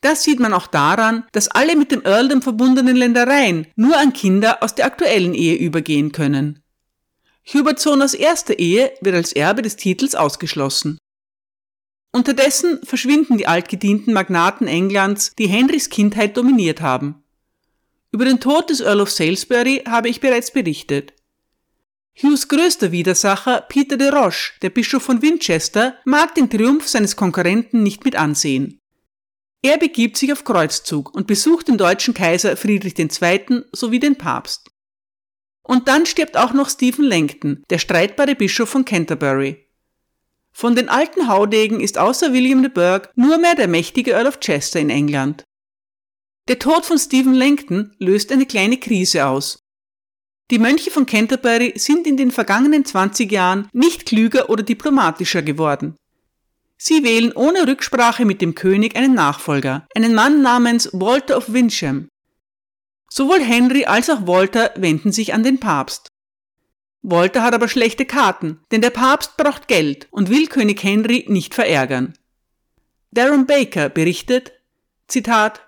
Das 0.00 0.24
sieht 0.24 0.40
man 0.40 0.52
auch 0.52 0.66
daran, 0.66 1.24
dass 1.32 1.48
alle 1.48 1.76
mit 1.76 1.92
dem 1.92 2.04
Earldom 2.04 2.42
verbundenen 2.42 2.96
Ländereien 2.96 3.66
nur 3.76 3.96
an 3.96 4.12
Kinder 4.12 4.62
aus 4.62 4.74
der 4.74 4.86
aktuellen 4.86 5.34
Ehe 5.34 5.54
übergehen 5.54 6.12
können. 6.12 6.62
Hubert 7.52 7.80
Sohn 7.80 8.02
aus 8.02 8.14
erster 8.14 8.58
Ehe 8.58 8.92
wird 9.00 9.14
als 9.14 9.32
Erbe 9.32 9.62
des 9.62 9.76
Titels 9.76 10.14
ausgeschlossen. 10.14 10.98
Unterdessen 12.12 12.80
verschwinden 12.84 13.38
die 13.38 13.46
altgedienten 13.46 14.12
Magnaten 14.12 14.66
Englands, 14.66 15.34
die 15.38 15.48
Henrys 15.48 15.90
Kindheit 15.90 16.36
dominiert 16.36 16.80
haben. 16.80 17.22
Über 18.12 18.24
den 18.24 18.40
Tod 18.40 18.70
des 18.70 18.80
Earl 18.80 19.00
of 19.00 19.10
Salisbury 19.10 19.84
habe 19.86 20.08
ich 20.08 20.20
bereits 20.20 20.52
berichtet. 20.52 21.12
Hughes 22.20 22.48
größter 22.48 22.90
Widersacher, 22.90 23.60
Peter 23.68 23.96
de 23.96 24.08
Roche, 24.08 24.54
der 24.62 24.70
Bischof 24.70 25.04
von 25.04 25.22
Winchester, 25.22 25.96
mag 26.04 26.34
den 26.34 26.50
Triumph 26.50 26.88
seines 26.88 27.14
Konkurrenten 27.14 27.84
nicht 27.84 28.04
mit 28.04 28.16
ansehen. 28.16 28.80
Er 29.62 29.78
begibt 29.78 30.16
sich 30.16 30.32
auf 30.32 30.42
Kreuzzug 30.42 31.14
und 31.14 31.28
besucht 31.28 31.68
den 31.68 31.78
deutschen 31.78 32.14
Kaiser 32.14 32.56
Friedrich 32.56 32.98
II. 32.98 33.62
sowie 33.72 34.00
den 34.00 34.16
Papst. 34.16 34.68
Und 35.62 35.86
dann 35.86 36.06
stirbt 36.06 36.36
auch 36.36 36.52
noch 36.52 36.70
Stephen 36.70 37.04
Langton, 37.04 37.62
der 37.70 37.78
streitbare 37.78 38.34
Bischof 38.34 38.68
von 38.68 38.84
Canterbury. 38.84 39.68
Von 40.50 40.74
den 40.74 40.88
alten 40.88 41.28
Haudegen 41.28 41.78
ist 41.78 41.98
außer 41.98 42.32
William 42.32 42.62
de 42.62 42.70
Burgh 42.72 43.08
nur 43.14 43.38
mehr 43.38 43.54
der 43.54 43.68
mächtige 43.68 44.12
Earl 44.12 44.26
of 44.26 44.40
Chester 44.40 44.80
in 44.80 44.90
England. 44.90 45.44
Der 46.48 46.58
Tod 46.58 46.84
von 46.84 46.98
Stephen 46.98 47.34
Langton 47.34 47.94
löst 47.98 48.32
eine 48.32 48.46
kleine 48.46 48.78
Krise 48.78 49.26
aus 49.26 49.67
die 50.50 50.58
Mönche 50.58 50.90
von 50.90 51.04
Canterbury 51.04 51.74
sind 51.76 52.06
in 52.06 52.16
den 52.16 52.30
vergangenen 52.30 52.84
20 52.84 53.30
Jahren 53.30 53.68
nicht 53.72 54.06
klüger 54.06 54.48
oder 54.48 54.62
diplomatischer 54.62 55.42
geworden. 55.42 55.96
Sie 56.78 57.02
wählen 57.02 57.32
ohne 57.32 57.66
Rücksprache 57.66 58.24
mit 58.24 58.40
dem 58.40 58.54
König 58.54 58.96
einen 58.96 59.14
Nachfolger, 59.14 59.86
einen 59.94 60.14
Mann 60.14 60.42
namens 60.42 60.88
Walter 60.92 61.36
of 61.36 61.52
Wincham. 61.52 62.08
Sowohl 63.10 63.40
Henry 63.40 63.84
als 63.84 64.08
auch 64.08 64.26
Walter 64.26 64.72
wenden 64.76 65.12
sich 65.12 65.34
an 65.34 65.42
den 65.42 65.60
Papst. 65.60 66.08
Walter 67.02 67.42
hat 67.42 67.54
aber 67.54 67.68
schlechte 67.68 68.04
Karten, 68.04 68.60
denn 68.70 68.80
der 68.80 68.90
Papst 68.90 69.36
braucht 69.36 69.68
Geld 69.68 70.08
und 70.10 70.30
will 70.30 70.46
König 70.46 70.82
Henry 70.82 71.24
nicht 71.28 71.54
verärgern. 71.54 72.14
Darren 73.10 73.46
Baker 73.46 73.88
berichtet, 73.88 74.52
Zitat, 75.08 75.67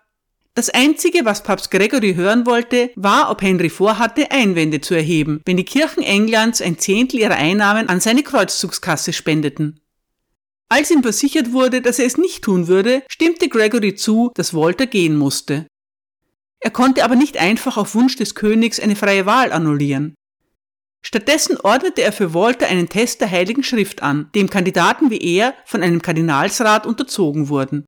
das 0.61 0.69
Einzige, 0.69 1.25
was 1.25 1.43
Papst 1.43 1.71
Gregory 1.71 2.13
hören 2.13 2.45
wollte, 2.45 2.91
war, 2.95 3.31
ob 3.31 3.41
Henry 3.41 3.71
vorhatte, 3.71 4.31
Einwände 4.31 4.83
zu 4.83 4.93
erheben, 4.93 5.41
wenn 5.47 5.57
die 5.57 5.65
Kirchen 5.65 6.03
Englands 6.03 6.61
ein 6.61 6.79
Zehntel 6.79 7.21
ihrer 7.21 7.37
Einnahmen 7.37 7.89
an 7.89 7.99
seine 7.99 8.23
Kreuzzugskasse 8.23 9.15
spendeten. 9.15 9.81
Als 10.69 10.91
ihm 10.91 11.03
versichert 11.03 11.53
wurde, 11.53 11.81
dass 11.81 11.99
er 11.99 12.05
es 12.05 12.19
nicht 12.19 12.45
tun 12.45 12.69
würde, 12.69 13.03
stimmte 13.09 13.49
Gregory 13.49 13.95
zu, 13.95 14.33
dass 14.35 14.53
Walter 14.53 14.87
gehen 14.87 15.17
musste. 15.17 15.67
Er 16.61 16.71
konnte 16.71 17.05
aber 17.05 17.17
nicht 17.17 17.39
einfach 17.39 17.79
auf 17.79 17.95
Wunsch 17.95 18.17
des 18.17 18.35
Königs 18.35 18.79
eine 18.79 18.97
freie 18.97 19.25
Wahl 19.25 19.53
annullieren. 19.53 20.15
Stattdessen 21.01 21.57
ordnete 21.57 22.03
er 22.03 22.13
für 22.13 22.35
Walter 22.35 22.67
einen 22.67 22.91
Test 22.91 23.23
der 23.23 23.31
Heiligen 23.31 23.63
Schrift 23.63 24.03
an, 24.03 24.29
dem 24.35 24.51
Kandidaten 24.51 25.11
wie 25.11 25.23
er 25.23 25.55
von 25.65 25.83
einem 25.83 26.03
Kardinalsrat 26.03 26.85
unterzogen 26.85 27.49
wurden. 27.49 27.87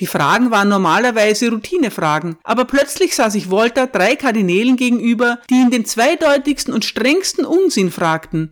Die 0.00 0.06
Fragen 0.06 0.50
waren 0.50 0.68
normalerweise 0.68 1.50
Routinefragen, 1.50 2.36
aber 2.42 2.64
plötzlich 2.64 3.14
sah 3.14 3.30
sich 3.30 3.50
Volta 3.50 3.86
drei 3.86 4.16
Kardinälen 4.16 4.76
gegenüber, 4.76 5.38
die 5.48 5.54
ihn 5.54 5.70
den 5.70 5.84
zweideutigsten 5.84 6.74
und 6.74 6.84
strengsten 6.84 7.44
Unsinn 7.44 7.92
fragten. 7.92 8.50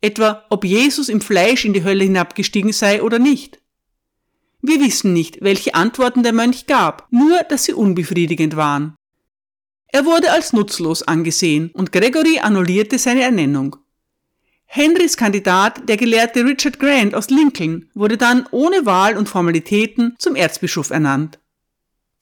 Etwa, 0.00 0.44
ob 0.50 0.64
Jesus 0.64 1.08
im 1.08 1.20
Fleisch 1.20 1.64
in 1.64 1.72
die 1.72 1.84
Hölle 1.84 2.04
hinabgestiegen 2.04 2.72
sei 2.72 3.02
oder 3.02 3.18
nicht. 3.18 3.60
Wir 4.60 4.78
wissen 4.80 5.12
nicht, 5.12 5.38
welche 5.40 5.74
Antworten 5.74 6.22
der 6.22 6.32
Mönch 6.32 6.66
gab, 6.66 7.08
nur 7.10 7.42
dass 7.48 7.64
sie 7.64 7.72
unbefriedigend 7.72 8.54
waren. 8.54 8.94
Er 9.88 10.04
wurde 10.04 10.30
als 10.30 10.52
nutzlos 10.52 11.02
angesehen 11.02 11.70
und 11.74 11.90
Gregory 11.90 12.38
annullierte 12.38 12.98
seine 12.98 13.22
Ernennung. 13.22 13.76
Henrys 14.74 15.18
Kandidat, 15.18 15.86
der 15.86 15.98
Gelehrte 15.98 16.46
Richard 16.46 16.80
Grant 16.80 17.14
aus 17.14 17.28
Lincoln, 17.28 17.90
wurde 17.92 18.16
dann 18.16 18.46
ohne 18.52 18.86
Wahl 18.86 19.18
und 19.18 19.28
Formalitäten 19.28 20.14
zum 20.18 20.34
Erzbischof 20.34 20.88
ernannt. 20.88 21.38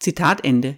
Zitat 0.01 0.45
Ende. 0.45 0.77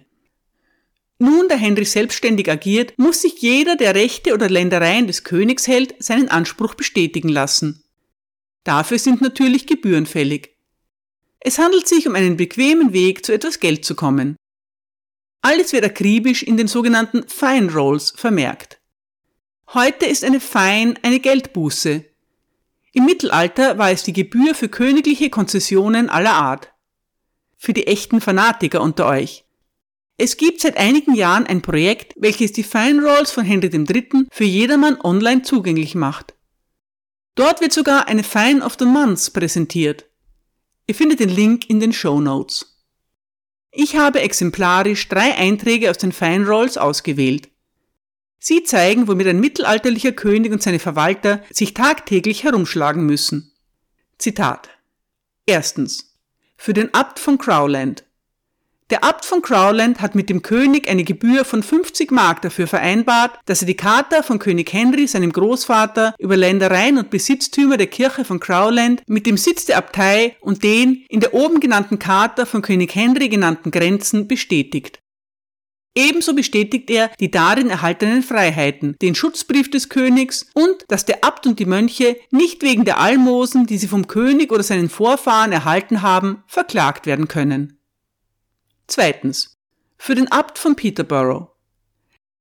Nun, 1.17 1.47
da 1.49 1.55
Henry 1.55 1.85
selbstständig 1.85 2.47
agiert, 2.47 2.93
muss 2.97 3.23
sich 3.23 3.41
jeder, 3.41 3.75
der 3.75 3.95
Rechte 3.95 4.35
oder 4.35 4.51
Ländereien 4.51 5.07
des 5.07 5.23
Königs 5.23 5.67
hält, 5.67 5.95
seinen 5.97 6.29
Anspruch 6.29 6.75
bestätigen 6.75 7.29
lassen. 7.29 7.83
Dafür 8.63 8.99
sind 8.99 9.21
natürlich 9.21 9.65
Gebühren 9.65 10.05
fällig. 10.05 10.55
Es 11.39 11.57
handelt 11.57 11.87
sich 11.87 12.07
um 12.07 12.13
einen 12.13 12.37
bequemen 12.37 12.93
Weg, 12.93 13.25
zu 13.25 13.33
etwas 13.33 13.59
Geld 13.59 13.83
zu 13.83 13.95
kommen. 13.95 14.35
Alles 15.41 15.73
wird 15.73 15.85
akribisch 15.85 16.43
in 16.43 16.55
den 16.55 16.67
sogenannten 16.67 17.27
Fine 17.27 17.73
Rolls 17.73 18.13
vermerkt. 18.15 18.79
Heute 19.73 20.05
ist 20.05 20.23
eine 20.23 20.39
Fein 20.39 20.99
eine 21.01 21.19
Geldbuße. 21.19 22.05
Im 22.91 23.05
Mittelalter 23.05 23.79
war 23.79 23.89
es 23.89 24.03
die 24.03 24.13
Gebühr 24.13 24.53
für 24.53 24.69
königliche 24.69 25.31
Konzessionen 25.31 26.11
aller 26.11 26.33
Art. 26.33 26.71
Für 27.57 27.73
die 27.73 27.87
echten 27.87 28.21
Fanatiker 28.21 28.81
unter 28.81 29.07
euch. 29.07 29.45
Es 30.15 30.37
gibt 30.37 30.61
seit 30.61 30.77
einigen 30.77 31.15
Jahren 31.15 31.47
ein 31.47 31.63
Projekt, 31.63 32.13
welches 32.17 32.51
die 32.51 32.61
Fine 32.61 33.01
Rolls 33.01 33.31
von 33.31 33.45
Henry 33.45 33.71
III. 33.73 34.27
für 34.29 34.43
jedermann 34.43 35.01
online 35.01 35.41
zugänglich 35.41 35.95
macht. 35.95 36.35
Dort 37.33 37.59
wird 37.59 37.73
sogar 37.73 38.07
eine 38.07 38.23
Fine 38.23 38.63
of 38.63 38.75
the 38.77 38.85
Month 38.85 39.33
präsentiert. 39.33 40.05
Ihr 40.85 40.93
findet 40.93 41.19
den 41.19 41.29
Link 41.29 41.67
in 41.67 41.79
den 41.79 41.93
Show 41.93 42.21
Notes. 42.21 42.79
Ich 43.71 43.95
habe 43.95 44.21
exemplarisch 44.21 45.09
drei 45.09 45.33
Einträge 45.33 45.89
aus 45.89 45.97
den 45.97 46.11
Fine 46.11 46.45
Rolls 46.45 46.77
ausgewählt. 46.77 47.49
Sie 48.45 48.63
zeigen, 48.63 49.07
womit 49.07 49.27
ein 49.27 49.39
mittelalterlicher 49.39 50.11
König 50.11 50.51
und 50.51 50.61
seine 50.61 50.79
Verwalter 50.79 51.41
sich 51.49 51.73
tagtäglich 51.73 52.43
herumschlagen 52.43 53.05
müssen. 53.05 53.53
Zitat. 54.17 54.67
Erstens. 55.45 56.17
Für 56.57 56.73
den 56.73 56.93
Abt 56.93 57.19
von 57.19 57.37
Crowland. 57.37 58.03
Der 58.89 59.05
Abt 59.05 59.23
von 59.23 59.41
Crowland 59.41 60.01
hat 60.01 60.13
mit 60.13 60.29
dem 60.29 60.41
König 60.41 60.89
eine 60.89 61.05
Gebühr 61.05 61.45
von 61.45 61.63
50 61.63 62.11
Mark 62.11 62.41
dafür 62.41 62.67
vereinbart, 62.67 63.39
dass 63.45 63.61
er 63.61 63.65
die 63.65 63.77
Charta 63.77 64.23
von 64.23 64.39
König 64.39 64.73
Henry, 64.73 65.07
seinem 65.07 65.31
Großvater, 65.31 66.13
über 66.19 66.35
Ländereien 66.35 66.97
und 66.97 67.11
Besitztümer 67.11 67.77
der 67.77 67.87
Kirche 67.87 68.25
von 68.25 68.41
Crowland 68.41 69.03
mit 69.07 69.25
dem 69.25 69.37
Sitz 69.37 69.63
der 69.63 69.77
Abtei 69.77 70.35
und 70.41 70.63
den 70.63 71.05
in 71.07 71.21
der 71.21 71.33
oben 71.33 71.61
genannten 71.61 71.97
Charta 71.97 72.45
von 72.45 72.61
König 72.61 72.93
Henry 72.93 73.29
genannten 73.29 73.71
Grenzen 73.71 74.27
bestätigt. 74.27 74.99
Ebenso 75.95 76.33
bestätigt 76.33 76.89
er 76.89 77.11
die 77.19 77.29
darin 77.29 77.69
erhaltenen 77.69 78.23
Freiheiten, 78.23 78.95
den 79.01 79.13
Schutzbrief 79.13 79.69
des 79.69 79.89
Königs 79.89 80.47
und 80.53 80.85
dass 80.87 81.05
der 81.05 81.23
Abt 81.23 81.45
und 81.45 81.59
die 81.59 81.65
Mönche 81.65 82.17
nicht 82.31 82.63
wegen 82.63 82.83
der 82.83 82.99
Almosen, 82.99 83.67
die 83.67 83.77
sie 83.77 83.87
vom 83.87 84.07
König 84.07 84.51
oder 84.51 84.63
seinen 84.63 84.89
Vorfahren 84.89 85.51
erhalten 85.51 86.01
haben, 86.01 86.43
verklagt 86.47 87.05
werden 87.05 87.27
können. 87.27 87.77
Zweitens. 88.87 89.57
Für 89.97 90.15
den 90.15 90.31
Abt 90.31 90.57
von 90.57 90.75
Peterborough. 90.75 91.52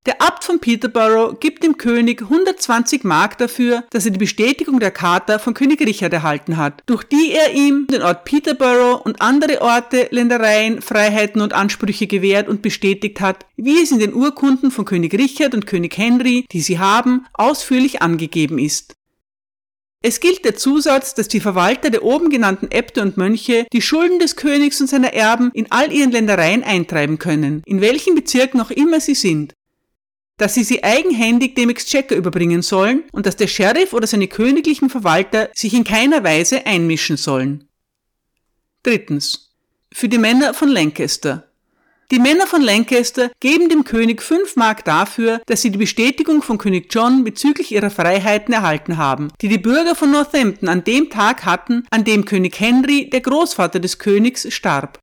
Der 0.04 0.20
Abt 0.20 0.42
von 0.42 0.58
Peterborough 0.58 1.38
gibt 1.38 1.62
dem 1.62 1.76
König 1.76 2.22
120 2.22 3.04
Mark 3.04 3.38
dafür, 3.38 3.84
dass 3.90 4.04
er 4.04 4.10
die 4.10 4.18
Bestätigung 4.18 4.80
der 4.80 4.90
Charta 4.90 5.38
von 5.38 5.54
König 5.54 5.80
Richard 5.80 6.12
erhalten 6.12 6.56
hat, 6.56 6.82
durch 6.86 7.04
die 7.04 7.30
er 7.30 7.52
ihm 7.52 7.86
den 7.86 8.02
Ort 8.02 8.24
Peterborough 8.24 9.00
und 9.04 9.22
andere 9.22 9.60
Orte, 9.60 10.08
Ländereien, 10.10 10.82
Freiheiten 10.82 11.40
und 11.40 11.52
Ansprüche 11.52 12.08
gewährt 12.08 12.48
und 12.48 12.62
bestätigt 12.62 13.20
hat, 13.20 13.46
wie 13.54 13.80
es 13.80 13.92
in 13.92 14.00
den 14.00 14.12
Urkunden 14.12 14.72
von 14.72 14.84
König 14.84 15.14
Richard 15.14 15.54
und 15.54 15.68
König 15.68 15.96
Henry, 15.96 16.46
die 16.50 16.62
sie 16.62 16.80
haben, 16.80 17.26
ausführlich 17.34 18.02
angegeben 18.02 18.58
ist. 18.58 18.94
Es 20.04 20.18
gilt 20.18 20.44
der 20.44 20.56
Zusatz, 20.56 21.14
dass 21.14 21.28
die 21.28 21.38
Verwalter 21.38 21.90
der 21.90 22.02
oben 22.02 22.28
genannten 22.28 22.72
Äbte 22.72 23.02
und 23.02 23.16
Mönche 23.16 23.66
die 23.72 23.80
Schulden 23.80 24.18
des 24.18 24.34
Königs 24.34 24.80
und 24.80 24.88
seiner 24.88 25.12
Erben 25.12 25.52
in 25.54 25.70
all 25.70 25.92
ihren 25.92 26.10
Ländereien 26.10 26.64
eintreiben 26.64 27.20
können, 27.20 27.62
in 27.66 27.80
welchen 27.80 28.16
Bezirken 28.16 28.60
auch 28.60 28.72
immer 28.72 28.98
sie 28.98 29.14
sind, 29.14 29.54
dass 30.36 30.54
sie 30.54 30.64
sie 30.64 30.82
eigenhändig 30.82 31.54
dem 31.54 31.70
Exchequer 31.70 32.16
überbringen 32.16 32.62
sollen 32.62 33.04
und 33.12 33.26
dass 33.26 33.36
der 33.36 33.46
Sheriff 33.46 33.92
oder 33.92 34.06
seine 34.06 34.28
königlichen 34.28 34.90
Verwalter 34.90 35.50
sich 35.54 35.74
in 35.74 35.84
keiner 35.84 36.24
Weise 36.24 36.66
einmischen 36.66 37.16
sollen. 37.16 37.68
Drittens. 38.82 39.50
Für 39.92 40.08
die 40.08 40.18
Männer 40.18 40.54
von 40.54 40.68
Lancaster. 40.68 41.48
Die 42.12 42.18
Männer 42.18 42.46
von 42.46 42.60
Lancaster 42.60 43.30
geben 43.40 43.70
dem 43.70 43.84
König 43.84 44.20
fünf 44.20 44.56
Mark 44.56 44.84
dafür, 44.84 45.40
dass 45.46 45.62
sie 45.62 45.70
die 45.70 45.78
Bestätigung 45.78 46.42
von 46.42 46.58
König 46.58 46.92
John 46.92 47.24
bezüglich 47.24 47.72
ihrer 47.72 47.88
Freiheiten 47.88 48.52
erhalten 48.52 48.98
haben, 48.98 49.28
die 49.40 49.48
die 49.48 49.56
Bürger 49.56 49.94
von 49.94 50.10
Northampton 50.10 50.68
an 50.68 50.84
dem 50.84 51.08
Tag 51.08 51.46
hatten, 51.46 51.86
an 51.90 52.04
dem 52.04 52.26
König 52.26 52.60
Henry, 52.60 53.08
der 53.08 53.22
Großvater 53.22 53.80
des 53.80 53.98
Königs, 53.98 54.46
starb. 54.52 54.98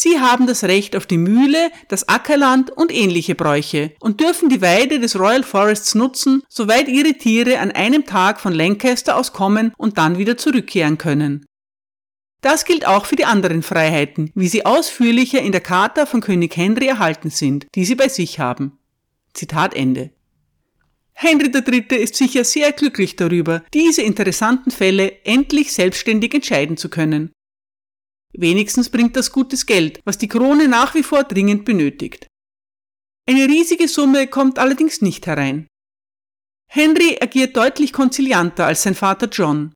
Sie 0.00 0.20
haben 0.20 0.46
das 0.46 0.62
Recht 0.62 0.94
auf 0.94 1.06
die 1.06 1.18
Mühle, 1.18 1.72
das 1.88 2.08
Ackerland 2.08 2.70
und 2.70 2.94
ähnliche 2.94 3.34
Bräuche 3.34 3.90
und 3.98 4.20
dürfen 4.20 4.48
die 4.48 4.62
Weide 4.62 5.00
des 5.00 5.18
Royal 5.18 5.42
Forests 5.42 5.96
nutzen, 5.96 6.44
soweit 6.48 6.86
ihre 6.86 7.14
Tiere 7.14 7.58
an 7.58 7.72
einem 7.72 8.04
Tag 8.04 8.38
von 8.38 8.52
Lancaster 8.52 9.16
aus 9.16 9.32
kommen 9.32 9.72
und 9.76 9.98
dann 9.98 10.16
wieder 10.16 10.36
zurückkehren 10.36 10.98
können. 10.98 11.46
Das 12.42 12.64
gilt 12.64 12.86
auch 12.86 13.06
für 13.06 13.16
die 13.16 13.24
anderen 13.24 13.64
Freiheiten, 13.64 14.30
wie 14.36 14.46
sie 14.46 14.64
ausführlicher 14.64 15.42
in 15.42 15.50
der 15.50 15.62
Charta 15.62 16.06
von 16.06 16.20
König 16.20 16.56
Henry 16.56 16.86
erhalten 16.86 17.30
sind, 17.30 17.66
die 17.74 17.84
sie 17.84 17.96
bei 17.96 18.08
sich 18.08 18.38
haben. 18.38 18.78
Zitat 19.34 19.74
Ende. 19.74 20.10
Henry 21.12 21.50
III. 21.52 22.00
ist 22.00 22.14
sicher 22.14 22.44
sehr 22.44 22.70
glücklich 22.70 23.16
darüber, 23.16 23.64
diese 23.74 24.02
interessanten 24.02 24.70
Fälle 24.70 25.24
endlich 25.24 25.72
selbstständig 25.72 26.32
entscheiden 26.34 26.76
zu 26.76 26.88
können. 26.88 27.32
Wenigstens 28.38 28.88
bringt 28.88 29.16
das 29.16 29.32
gutes 29.32 29.66
Geld, 29.66 30.00
was 30.04 30.18
die 30.18 30.28
Krone 30.28 30.68
nach 30.68 30.94
wie 30.94 31.02
vor 31.02 31.24
dringend 31.24 31.64
benötigt. 31.64 32.26
Eine 33.26 33.46
riesige 33.46 33.88
Summe 33.88 34.26
kommt 34.28 34.58
allerdings 34.58 35.02
nicht 35.02 35.26
herein. 35.26 35.66
Henry 36.66 37.18
agiert 37.20 37.56
deutlich 37.56 37.92
konzilianter 37.92 38.66
als 38.66 38.82
sein 38.82 38.94
Vater 38.94 39.28
John, 39.28 39.72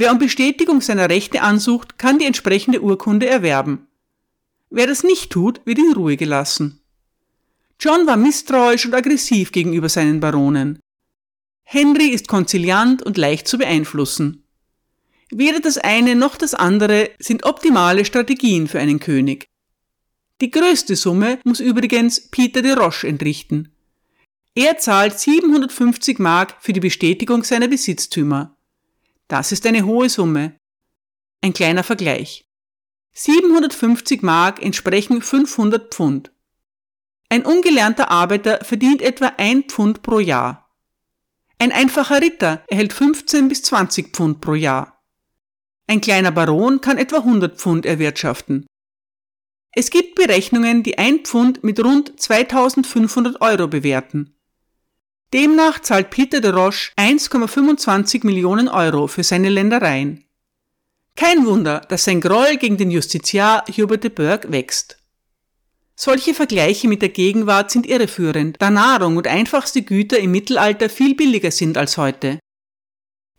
Wer 0.00 0.12
um 0.12 0.18
Bestätigung 0.18 0.80
seiner 0.80 1.10
Rechte 1.10 1.42
ansucht, 1.42 1.98
kann 1.98 2.18
die 2.18 2.24
entsprechende 2.24 2.80
Urkunde 2.80 3.26
erwerben. 3.26 3.86
Wer 4.70 4.86
das 4.86 5.02
nicht 5.02 5.30
tut, 5.30 5.60
wird 5.66 5.78
in 5.78 5.92
Ruhe 5.92 6.16
gelassen. 6.16 6.80
John 7.78 8.06
war 8.06 8.16
misstrauisch 8.16 8.86
und 8.86 8.94
aggressiv 8.94 9.52
gegenüber 9.52 9.88
seinen 9.88 10.20
Baronen. 10.20 10.78
Henry 11.64 12.08
ist 12.08 12.28
konziliant 12.28 13.02
und 13.02 13.16
leicht 13.16 13.48
zu 13.48 13.58
beeinflussen. 13.58 14.44
Weder 15.30 15.60
das 15.60 15.78
eine 15.78 16.16
noch 16.16 16.36
das 16.36 16.54
andere 16.54 17.10
sind 17.18 17.44
optimale 17.44 18.04
Strategien 18.04 18.66
für 18.66 18.80
einen 18.80 18.98
König. 18.98 19.46
Die 20.40 20.50
größte 20.50 20.96
Summe 20.96 21.38
muss 21.44 21.60
übrigens 21.60 22.28
Peter 22.30 22.62
de 22.62 22.72
Roche 22.72 23.06
entrichten. 23.06 23.74
Er 24.54 24.78
zahlt 24.78 25.18
750 25.18 26.18
Mark 26.18 26.56
für 26.60 26.72
die 26.72 26.80
Bestätigung 26.80 27.44
seiner 27.44 27.68
Besitztümer. 27.68 28.56
Das 29.28 29.52
ist 29.52 29.64
eine 29.66 29.84
hohe 29.84 30.08
Summe. 30.08 30.56
Ein 31.40 31.52
kleiner 31.52 31.84
Vergleich. 31.84 32.44
750 33.12 34.22
Mark 34.22 34.62
entsprechen 34.62 35.22
500 35.22 35.94
Pfund. 35.94 36.32
Ein 37.28 37.46
ungelernter 37.46 38.10
Arbeiter 38.10 38.64
verdient 38.64 39.02
etwa 39.02 39.32
ein 39.36 39.64
Pfund 39.64 40.02
pro 40.02 40.18
Jahr. 40.18 40.68
Ein 41.58 41.70
einfacher 41.70 42.20
Ritter 42.20 42.64
erhält 42.66 42.92
15 42.92 43.48
bis 43.48 43.62
20 43.62 44.12
Pfund 44.12 44.40
pro 44.40 44.54
Jahr. 44.54 44.99
Ein 45.90 46.00
kleiner 46.00 46.30
Baron 46.30 46.80
kann 46.80 46.98
etwa 46.98 47.16
100 47.16 47.58
Pfund 47.58 47.84
erwirtschaften. 47.84 48.64
Es 49.72 49.90
gibt 49.90 50.14
Berechnungen, 50.14 50.84
die 50.84 50.98
ein 50.98 51.24
Pfund 51.24 51.64
mit 51.64 51.82
rund 51.82 52.12
2500 52.16 53.40
Euro 53.40 53.66
bewerten. 53.66 54.36
Demnach 55.32 55.80
zahlt 55.80 56.10
Peter 56.10 56.40
de 56.40 56.52
Roche 56.52 56.92
1,25 56.96 58.24
Millionen 58.24 58.68
Euro 58.68 59.08
für 59.08 59.24
seine 59.24 59.48
Ländereien. 59.48 60.22
Kein 61.16 61.44
Wunder, 61.44 61.80
dass 61.88 62.04
sein 62.04 62.20
Groll 62.20 62.56
gegen 62.56 62.76
den 62.76 62.92
Justiziar 62.92 63.64
Hubert 63.66 64.04
de 64.04 64.10
Burgh 64.12 64.46
wächst. 64.52 64.96
Solche 65.96 66.34
Vergleiche 66.34 66.86
mit 66.86 67.02
der 67.02 67.08
Gegenwart 67.08 67.72
sind 67.72 67.84
irreführend, 67.84 68.54
da 68.60 68.70
Nahrung 68.70 69.16
und 69.16 69.26
einfachste 69.26 69.82
Güter 69.82 70.20
im 70.20 70.30
Mittelalter 70.30 70.88
viel 70.88 71.16
billiger 71.16 71.50
sind 71.50 71.76
als 71.76 71.96
heute. 71.96 72.38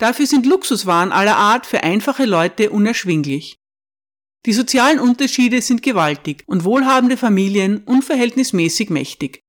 Dafür 0.02 0.26
sind 0.26 0.48
Luxuswaren 0.48 1.12
aller 1.12 1.38
Art 1.38 1.68
für 1.68 1.84
einfache 1.84 2.26
Leute 2.26 2.72
unerschwinglich. 2.72 3.60
Die 4.48 4.54
sozialen 4.54 5.00
Unterschiede 5.00 5.62
sind 5.62 5.84
gewaltig 5.84 6.44
und 6.48 6.64
wohlhabende 6.64 7.18
Familien 7.18 7.84
unverhältnismäßig 7.84 8.90
mächtig. 8.90 9.44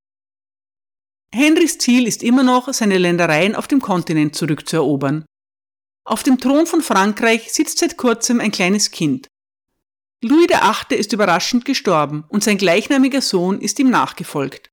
Henrys 1.33 1.79
Ziel 1.79 2.07
ist 2.07 2.23
immer 2.23 2.43
noch, 2.43 2.71
seine 2.75 2.99
Ländereien 2.99 3.55
auf 3.55 3.67
dem 3.67 3.81
Kontinent 3.81 4.37
zurückzuerobern. 4.37 5.25
Auf 6.05 6.23
dem 6.23 6.39
Thron 6.39 6.67
von 6.67 6.83
Frankreich 6.83 7.51
sitzt 7.51 7.79
seit 7.79 7.97
kurzem 7.97 8.39
ein 8.39 8.53
kleines 8.53 8.91
Kind. 8.91 9.29
Louis 10.23 10.49
VIII. 10.49 10.99
ist 10.99 11.15
überraschend 11.15 11.65
gestorben 11.65 12.25
und 12.29 12.45
sein 12.45 12.59
gleichnamiger 12.59 13.23
Sohn 13.23 13.59
ist 13.59 13.79
ihm 13.79 13.89
nachgefolgt. 13.89 14.69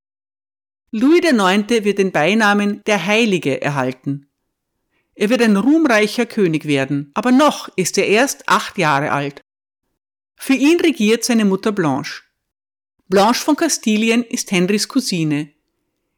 Louis 0.92 1.22
IX. 1.24 1.86
wird 1.86 2.00
den 2.00 2.12
Beinamen 2.12 2.82
der 2.86 3.06
Heilige 3.06 3.62
erhalten. 3.62 4.29
Er 5.20 5.30
wird 5.30 5.42
ein 5.42 5.58
ruhmreicher 5.58 6.26
König 6.26 6.64
werden, 6.64 7.12
aber 7.14 7.34
noch 7.34 7.68
ist 7.76 7.98
er 7.98 8.08
erst 8.08 8.48
acht 8.48 8.78
Jahre 8.78 9.12
alt. 9.12 9.42
Für 10.38 10.54
ihn 10.54 10.80
regiert 10.80 11.26
seine 11.26 11.44
Mutter 11.44 11.74
Blanche. 11.74 12.24
Blanche 13.10 13.44
von 13.44 13.58
Kastilien 13.58 14.24
ist 14.24 14.50
Henrys 14.52 14.88
Cousine 14.88 15.52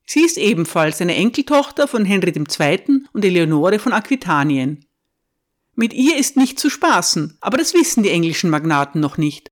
Sie 0.06 0.22
ist 0.26 0.38
ebenfalls 0.38 1.02
eine 1.02 1.16
Enkeltochter 1.16 1.88
von 1.88 2.06
Henry 2.06 2.32
II. 2.32 3.06
und 3.12 3.26
Eleonore 3.26 3.80
von 3.80 3.94
Aquitanien. 3.94 4.86
Mit 5.74 5.94
ihr 5.94 6.18
ist 6.18 6.38
nicht 6.38 6.60
zu 6.60 6.70
spaßen, 6.70 7.38
aber 7.42 7.58
das 7.58 7.74
wissen 7.74 8.04
die 8.04 8.10
englischen 8.10 8.52
Magnaten 8.52 9.00
noch 9.00 9.18
nicht. 9.18 9.50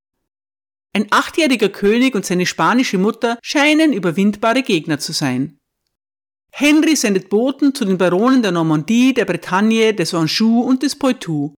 Ein 0.93 1.07
achtjähriger 1.09 1.69
König 1.69 2.13
und 2.13 2.25
seine 2.25 2.45
spanische 2.45 2.99
Mutter 2.99 3.39
scheinen 3.41 3.93
überwindbare 3.93 4.61
Gegner 4.61 4.99
zu 4.99 5.11
sein. 5.11 5.58
Henry 6.51 6.95
sendet 6.95 7.29
Boten 7.29 7.73
zu 7.73 7.85
den 7.85 7.97
Baronen 7.97 8.41
der 8.41 8.51
Normandie, 8.51 9.13
der 9.13 9.25
Bretagne, 9.25 9.93
des 9.93 10.13
Anjou 10.13 10.61
und 10.61 10.83
des 10.83 10.97
Poitou. 10.97 11.53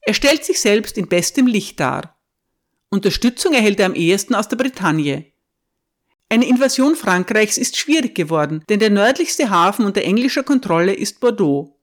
Er 0.00 0.14
stellt 0.14 0.44
sich 0.44 0.60
selbst 0.60 0.96
in 0.98 1.08
bestem 1.08 1.46
Licht 1.46 1.78
dar. 1.80 2.18
Unterstützung 2.90 3.54
erhält 3.54 3.80
er 3.80 3.86
am 3.86 3.94
ehesten 3.94 4.34
aus 4.34 4.48
der 4.48 4.56
Bretagne. 4.56 5.26
Eine 6.28 6.46
Invasion 6.46 6.96
Frankreichs 6.96 7.58
ist 7.58 7.76
schwierig 7.76 8.14
geworden, 8.14 8.64
denn 8.68 8.80
der 8.80 8.90
nördlichste 8.90 9.50
Hafen 9.50 9.84
unter 9.84 10.02
englischer 10.02 10.42
Kontrolle 10.42 10.94
ist 10.94 11.20
Bordeaux. 11.20 11.78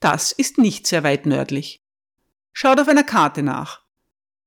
Das 0.00 0.32
ist 0.32 0.58
nicht 0.58 0.86
sehr 0.86 1.02
weit 1.02 1.26
nördlich. 1.26 1.82
Schaut 2.52 2.80
auf 2.80 2.88
einer 2.88 3.04
Karte 3.04 3.42
nach. 3.42 3.82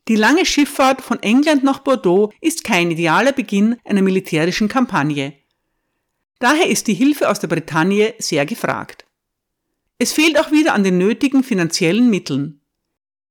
Die 0.08 0.16
lange 0.16 0.46
Schifffahrt 0.46 1.02
von 1.02 1.22
England 1.22 1.64
nach 1.64 1.80
Bordeaux 1.80 2.32
ist 2.42 2.64
kein 2.64 2.92
idealer 2.92 3.34
Beginn 3.34 3.78
einer 3.84 4.02
militärischen 4.02 4.70
Kampagne. 4.70 5.34
Daher 6.40 6.70
ist 6.70 6.88
die 6.88 6.94
Hilfe 6.94 7.30
aus 7.30 7.40
der 7.40 7.48
Bretagne 7.48 8.14
sehr 8.20 8.46
gefragt. 8.46 9.06
Es 9.98 10.14
fehlt 10.14 10.40
auch 10.40 10.52
wieder 10.52 10.74
an 10.74 10.84
den 10.84 10.98
nötigen 10.98 11.44
finanziellen 11.44 12.10
Mitteln. 12.10 12.62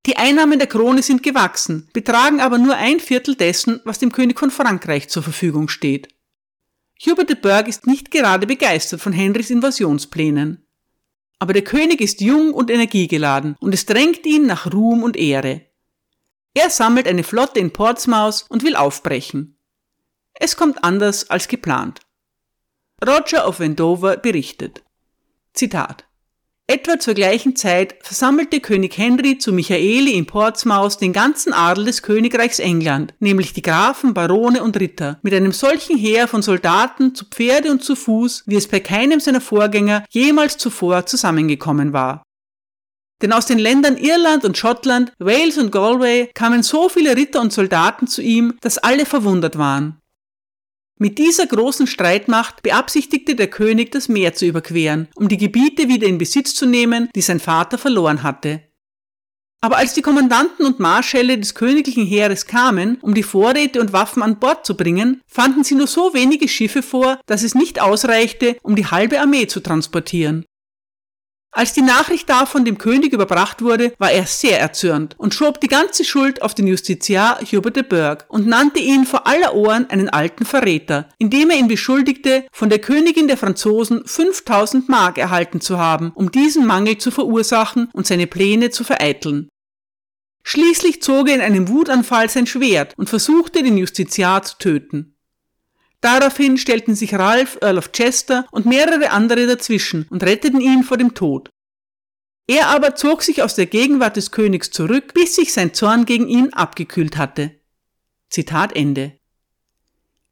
Die 0.07 0.16
Einnahmen 0.16 0.59
der 0.59 0.69
Krone 0.69 1.03
sind 1.03 1.23
gewachsen, 1.23 1.88
betragen 1.92 2.40
aber 2.40 2.59
nur 2.59 2.77
ein 2.77 3.01
Viertel 3.01 3.35
dessen, 3.35 3.81
was 3.85 3.99
dem 3.99 4.12
König 4.12 4.38
von 4.38 4.51
Frankreich 4.51 5.09
zur 5.09 5.23
Verfügung 5.23 5.69
steht. 5.69 6.09
Hubert 7.05 7.29
de 7.29 7.37
Burgh 7.37 7.69
ist 7.69 7.87
nicht 7.87 8.11
gerade 8.11 8.47
begeistert 8.47 9.01
von 9.01 9.12
Henrys 9.12 9.51
Invasionsplänen. 9.51 10.66
Aber 11.38 11.53
der 11.53 11.64
König 11.64 12.01
ist 12.01 12.21
jung 12.21 12.55
und 12.55 12.71
energiegeladen 12.71 13.57
und 13.61 13.75
es 13.75 13.85
drängt 13.85 14.25
ihn 14.27 14.47
nach 14.47 14.73
Ruhm 14.73 15.03
und 15.03 15.16
Ehre. 15.16 15.62
Er 16.55 16.71
sammelt 16.71 17.07
eine 17.07 17.23
Flotte 17.23 17.61
in 17.61 17.73
Portsmouth 17.73 18.47
und 18.49 18.62
will 18.62 18.77
aufbrechen. 18.77 19.59
Es 20.35 20.57
kommt 20.57 20.83
anders 20.83 21.29
als 21.29 21.49
geplant. 21.49 22.01
Roger 23.04 23.46
of 23.46 23.61
Wendover 23.61 24.16
berichtet. 24.16 24.82
Zitat. 25.52 26.04
Etwa 26.66 26.98
zur 26.98 27.12
gleichen 27.12 27.54
Zeit 27.54 27.94
versammelte 28.00 28.61
König 28.61 28.96
Henry 28.96 29.37
zu 29.37 29.52
Michaeli 29.52 30.12
in 30.12 30.24
Portsmouth 30.24 30.98
den 31.02 31.12
ganzen 31.12 31.52
Adel 31.52 31.85
des 31.85 32.02
Königreichs 32.02 32.59
England, 32.59 33.12
nämlich 33.20 33.52
die 33.52 33.61
Grafen, 33.61 34.14
Barone 34.14 34.62
und 34.62 34.80
Ritter, 34.80 35.18
mit 35.20 35.35
einem 35.35 35.52
solchen 35.52 35.98
Heer 35.98 36.26
von 36.26 36.40
Soldaten 36.40 37.14
zu 37.14 37.26
Pferde 37.26 37.70
und 37.70 37.85
zu 37.85 37.96
Fuß, 37.96 38.44
wie 38.46 38.56
es 38.56 38.66
bei 38.66 38.80
keinem 38.80 39.20
seiner 39.20 39.42
Vorgänger 39.42 40.02
jemals 40.09 40.56
zuvor 40.56 41.04
zusammengekommen 41.04 41.92
war. 41.92 42.22
Denn 43.20 43.35
aus 43.35 43.44
den 43.44 43.59
Ländern 43.59 43.98
Irland 43.98 44.46
und 44.46 44.56
Schottland, 44.56 45.12
Wales 45.18 45.59
und 45.59 45.70
Galway 45.70 46.30
kamen 46.32 46.62
so 46.62 46.88
viele 46.88 47.14
Ritter 47.14 47.42
und 47.42 47.52
Soldaten 47.52 48.06
zu 48.06 48.22
ihm, 48.22 48.56
dass 48.62 48.78
alle 48.78 49.04
verwundert 49.04 49.59
waren. 49.59 50.00
Mit 50.98 51.18
dieser 51.18 51.46
großen 51.46 51.87
Streitmacht 51.87 52.62
beabsichtigte 52.62 53.35
der 53.35 53.48
König, 53.48 53.92
das 53.92 54.09
Meer 54.09 54.32
zu 54.32 54.46
überqueren, 54.46 55.09
um 55.14 55.28
die 55.28 55.37
Gebiete 55.37 55.88
wieder 55.88 56.06
in 56.06 56.16
Besitz 56.16 56.54
zu 56.54 56.64
nehmen, 56.64 57.11
die 57.14 57.20
sein 57.20 57.38
Vater 57.38 57.76
verloren 57.76 58.22
hatte. 58.22 58.62
Aber 59.61 59.76
als 59.76 59.92
die 59.92 60.00
Kommandanten 60.00 60.64
und 60.64 60.80
Marschälle 60.80 61.37
des 61.37 61.54
königlichen 61.54 62.06
Heeres 62.06 62.46
kamen, 62.46 62.96
um 63.02 63.12
die 63.12 63.22
Vorräte 63.22 63.80
und 63.80 63.92
Waffen 63.92 64.22
an 64.22 64.38
Bord 64.38 64.64
zu 64.64 64.74
bringen, 64.74 65.20
fanden 65.26 65.64
sie 65.64 65.74
nur 65.74 65.87
so 65.87 66.14
wenige 66.14 66.48
Schiffe 66.48 66.82
vor, 66.82 67.20
dass 67.26 67.42
es 67.42 67.54
nicht 67.54 67.80
ausreichte, 67.80 68.56
um 68.62 68.74
die 68.74 68.87
halbe 68.87 69.20
Armee 69.20 69.46
zu 69.48 69.61
transportieren. 69.61 70.46
Als 71.57 71.73
die 71.73 71.81
Nachricht 71.81 72.29
davon 72.29 72.66
dem 72.66 72.77
König 72.77 73.14
überbracht 73.14 73.62
wurde, 73.62 73.95
war 73.97 74.11
er 74.11 74.27
sehr 74.27 74.61
erzürnt 74.61 75.14
und 75.16 75.33
schob 75.33 75.59
die 75.59 75.69
ganze 75.69 76.05
Schuld 76.05 76.42
auf 76.42 76.55
den 76.55 76.66
Justiziar 76.66 77.40
Hubert 77.40 77.77
de 77.77 77.83
Burgh 77.83 78.27
und 78.29 78.47
nannte 78.47 78.79
ihn 78.79 79.07
vor 79.07 79.27
aller 79.27 79.55
Ohren 79.55 79.88
einen 79.88 80.11
alten 80.11 80.45
Verräter, 80.45 81.09
indem 81.16 81.49
er 81.49 81.57
ihn 81.57 81.66
beschuldigte, 81.66 82.45
von 82.53 82.69
der 82.69 82.81
Königin 82.81 83.27
der 83.27 83.38
Franzosen 83.38 84.07
5000 84.07 84.90
Mark 84.90 85.16
erhalten 85.16 85.62
zu 85.62 85.79
haben, 85.79 86.12
um 86.14 86.31
diesen 86.31 86.66
Mangel 86.66 86.99
zu 86.99 87.11
verursachen 87.11 87.88
und 87.95 88.07
seine 88.07 88.27
Pläne 88.27 88.69
zu 88.69 88.85
vereiteln. 88.85 89.49
Schließlich 90.45 91.01
zog 91.01 91.31
er 91.31 91.37
in 91.37 91.40
einem 91.40 91.69
Wutanfall 91.71 92.29
sein 92.29 92.47
Schwert 92.47 92.92
und 92.99 93.09
versuchte, 93.09 93.62
den 93.62 93.79
Justiziar 93.79 94.42
zu 94.42 94.59
töten. 94.59 95.15
Daraufhin 96.00 96.59
stellten 96.59 96.94
sich 96.94 97.14
Ralph, 97.14 97.59
Earl 97.61 97.78
of 97.78 97.92
Chester 97.92 98.46
und 98.50 98.66
mehrere 98.66 99.11
andere 99.11 99.46
dazwischen 99.46 100.06
und 100.11 100.22
retteten 100.22 100.61
ihn 100.61 100.85
vor 100.85 100.96
dem 100.96 101.14
Tod. 101.14 101.50
Er 102.46 102.68
aber 102.68 102.94
zog 102.94 103.22
sich 103.22 103.42
aus 103.42 103.56
der 103.56 103.66
Gegenwart 103.66 104.16
des 104.16 104.30
Königs 104.30 104.70
zurück, 104.70 105.14
bis 105.14 105.35
sich 105.35 105.52
sein 105.52 105.74
Zorn 105.74 106.04
gegen 106.04 106.28
ihn 106.28 106.52
abgekühlt 106.52 107.16
hatte. 107.16 107.59
Zitat 108.30 108.76
Ende. 108.76 109.18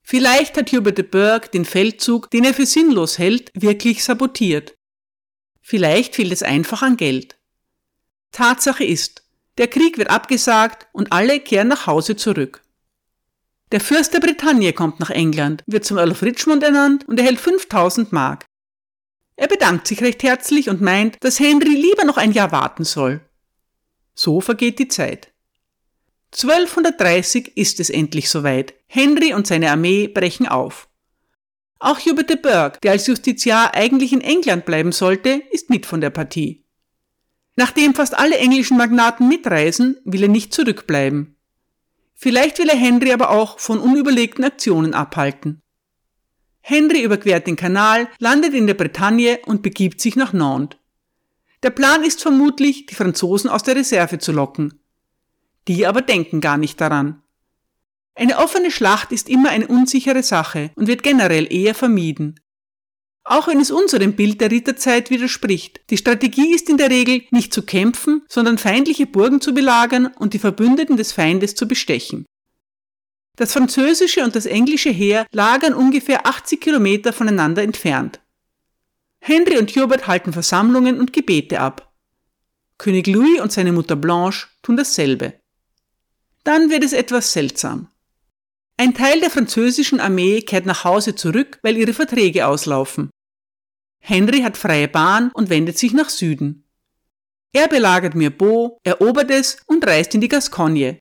Vielleicht 0.03 0.57
hat 0.57 0.70
Hubert 0.70 0.98
de 0.98 1.05
Burgh 1.05 1.50
den 1.50 1.64
Feldzug, 1.64 2.31
den 2.31 2.44
er 2.44 2.55
für 2.55 2.66
sinnlos 2.66 3.18
hält, 3.18 3.50
wirklich 3.55 4.05
sabotiert. 4.05 4.74
Vielleicht 5.61 6.14
fehlt 6.14 6.31
es 6.31 6.42
einfach 6.42 6.83
an 6.83 6.96
Geld. 6.96 7.38
Tatsache 8.31 8.85
ist, 8.85 9.24
der 9.57 9.68
Krieg 9.68 9.96
wird 9.96 10.11
abgesagt 10.11 10.88
und 10.92 11.12
alle 11.12 11.40
kehren 11.40 11.68
nach 11.68 11.87
Hause 11.87 12.16
zurück. 12.16 12.62
Der 13.72 13.81
Fürst 13.81 14.14
der 14.14 14.20
Bretagne 14.20 14.72
kommt 14.72 15.00
nach 15.00 15.11
England, 15.11 15.62
wird 15.66 15.85
zum 15.85 15.98
Earl 15.98 16.12
of 16.12 16.22
Richmond 16.22 16.62
ernannt 16.62 17.09
und 17.09 17.18
erhält 17.18 17.40
5000 17.40 18.12
Mark. 18.12 18.46
Er 19.37 19.48
bedankt 19.48 19.88
sich 19.88 20.00
recht 20.03 20.22
herzlich 20.22 20.68
und 20.68 20.81
meint, 20.81 21.16
dass 21.20 21.40
Henry 21.40 21.74
lieber 21.74 22.05
noch 22.05 22.16
ein 22.16 22.33
Jahr 22.33 22.53
warten 22.53 22.85
soll. 22.85 23.20
So 24.14 24.40
vergeht 24.40 24.79
die 24.79 24.88
Zeit. 24.88 25.33
1230 26.33 27.57
ist 27.57 27.81
es 27.81 27.90
endlich 27.90 28.29
soweit. 28.29 28.74
Henry 28.87 29.35
und 29.35 29.46
seine 29.46 29.70
Armee 29.70 30.09
brechen 30.09 30.46
auf. 30.46 30.88
Auch 31.79 31.98
Hubert 32.00 32.31
de 32.31 32.37
Burgh, 32.37 32.79
der 32.83 32.92
als 32.92 33.07
Justiziar 33.07 33.74
eigentlich 33.74 34.12
in 34.12 34.20
England 34.20 34.64
bleiben 34.64 34.92
sollte, 34.92 35.42
ist 35.50 35.70
mit 35.70 35.87
von 35.87 36.00
der 36.00 36.11
Partie. 36.11 36.64
Nachdem 37.57 37.94
fast 37.94 38.16
alle 38.16 38.38
englischen 38.38 38.77
Magnaten 38.77 39.29
mitreisen, 39.29 39.98
will 40.05 40.22
er 40.22 40.29
nicht 40.29 40.53
zurückbleiben. 40.55 41.37
Vielleicht 42.14 42.59
will 42.59 42.68
er 42.68 42.77
Henry 42.77 43.12
aber 43.12 43.31
auch 43.31 43.59
von 43.59 43.79
unüberlegten 43.79 44.44
Aktionen 44.44 44.94
abhalten. 44.94 45.61
Henry 46.61 47.03
überquert 47.03 47.46
den 47.46 47.57
Kanal, 47.57 48.09
landet 48.18 48.55
in 48.55 48.66
der 48.66 48.74
Bretagne 48.74 49.40
und 49.44 49.62
begibt 49.62 50.00
sich 50.00 50.16
nach 50.16 50.33
Nantes. 50.33 50.79
Der 51.62 51.70
Plan 51.70 52.03
ist 52.05 52.22
vermutlich, 52.22 52.87
die 52.87 52.94
Franzosen 52.94 53.50
aus 53.50 53.62
der 53.62 53.77
Reserve 53.77 54.18
zu 54.18 54.33
locken. 54.33 54.81
Die 55.66 55.87
aber 55.87 56.03
denken 56.03 56.40
gar 56.40 56.57
nicht 56.57 56.81
daran. 56.81 57.22
Eine 58.14 58.38
offene 58.38 58.70
Schlacht 58.70 59.12
ist 59.12 59.29
immer 59.29 59.50
eine 59.50 59.66
unsichere 59.66 60.22
Sache 60.22 60.70
und 60.77 60.87
wird 60.87 61.03
generell 61.03 61.53
eher 61.53 61.74
vermieden. 61.74 62.38
Auch 63.25 63.49
wenn 63.49 63.59
es 63.59 63.71
unserem 63.71 64.15
Bild 64.15 64.41
der 64.43 64.51
Ritterzeit 64.51 65.09
widerspricht. 65.09 65.81
Die 65.89 65.97
Strategie 65.97 66.55
ist 66.55 66.69
in 66.69 66.77
der 66.77 66.91
Regel 66.91 67.23
nicht 67.31 67.55
zu 67.55 67.63
kämpfen, 67.63 68.23
sondern 68.29 68.59
feindliche 68.59 69.07
Burgen 69.07 69.41
zu 69.41 69.55
belagern 69.55 70.09
und 70.19 70.35
die 70.35 70.39
Verbündeten 70.39 70.99
des 70.99 71.13
Feindes 71.13 71.55
zu 71.55 71.67
bestechen. 71.67 72.27
Das 73.37 73.55
französische 73.55 74.23
und 74.23 74.37
das 74.37 74.47
englische 74.47 74.91
Heer 74.91 75.27
lagern 75.33 75.75
ungefähr 75.75 76.27
80 76.27 76.61
Kilometer 76.61 77.13
voneinander 77.13 77.63
entfernt. 77.63 78.21
Henry 79.21 79.59
und 79.59 79.75
Hubert 79.75 80.07
halten 80.07 80.35
Versammlungen 80.35 81.01
und 81.01 81.15
Gebete 81.15 81.61
ab. 81.61 81.93
König 82.77 83.07
Louis 83.07 83.41
und 83.41 83.51
seine 83.51 83.73
Mutter 83.73 83.97
Blanche 83.97 84.49
tun 84.63 84.77
dasselbe. 84.77 85.33
Dann 86.45 86.69
wird 86.69 86.85
es 86.85 86.93
etwas 86.93 87.33
seltsam. 87.33 87.89
Ein 88.77 88.95
Teil 88.95 89.21
der 89.21 89.31
französischen 89.31 90.01
Armee 90.01 90.43
kehrt 90.43 90.67
nach 90.67 90.83
Hause 90.85 91.15
zurück, 91.15 91.61
weil 91.63 91.77
ihre 91.77 91.93
Verträge 91.93 92.47
auslaufen. 92.47 93.11
Henry 94.01 94.41
hat 94.41 94.57
freie 94.57 94.89
Bahn 94.89 95.31
und 95.33 95.49
wendet 95.49 95.79
sich 95.79 95.93
nach 95.93 96.11
Süden. 96.11 96.69
Er 97.53 97.69
belagert 97.69 98.17
Mirbeau, 98.17 98.81
erobert 98.83 99.31
es 99.31 99.59
und 99.67 99.87
reist 99.87 100.15
in 100.15 100.21
die 100.21 100.29
Gascogne. 100.29 100.99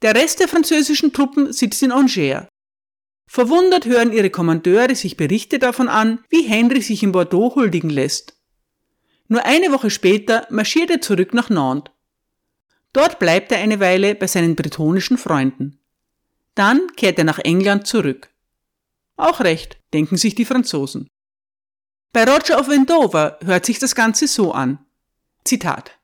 Der 0.00 0.14
Rest 0.14 0.40
der 0.40 0.48
französischen 0.48 1.12
Truppen 1.12 1.52
sitzt 1.52 1.82
in 1.82 1.92
Angers. 1.92 2.48
Verwundert 3.28 3.84
hören 3.84 4.12
ihre 4.12 4.30
Kommandeure 4.30 4.94
sich 4.94 5.16
Berichte 5.18 5.58
davon 5.58 5.88
an, 5.88 6.24
wie 6.30 6.42
Henry 6.42 6.80
sich 6.80 7.02
in 7.02 7.12
Bordeaux 7.12 7.54
huldigen 7.54 7.90
lässt. 7.90 8.34
Nur 9.28 9.44
eine 9.44 9.72
Woche 9.72 9.90
später 9.90 10.46
marschiert 10.50 10.90
er 10.90 11.02
zurück 11.02 11.34
nach 11.34 11.50
Nantes. 11.50 11.94
Dort 12.92 13.18
bleibt 13.18 13.52
er 13.52 13.58
eine 13.58 13.78
Weile 13.78 14.14
bei 14.14 14.26
seinen 14.26 14.56
bretonischen 14.56 15.18
Freunden. 15.18 15.81
Dann 16.54 16.88
kehrt 16.96 17.18
er 17.18 17.24
nach 17.24 17.38
England 17.38 17.86
zurück. 17.86 18.30
Auch 19.16 19.40
recht, 19.40 19.78
denken 19.92 20.16
sich 20.16 20.34
die 20.34 20.44
Franzosen. 20.44 21.08
Bei 22.12 22.24
Roger 22.24 22.60
of 22.60 22.68
Wendover 22.68 23.38
hört 23.44 23.64
sich 23.64 23.78
das 23.78 23.94
Ganze 23.94 24.26
so 24.26 24.52
an. 24.52 24.78
Zitat. 25.44 25.98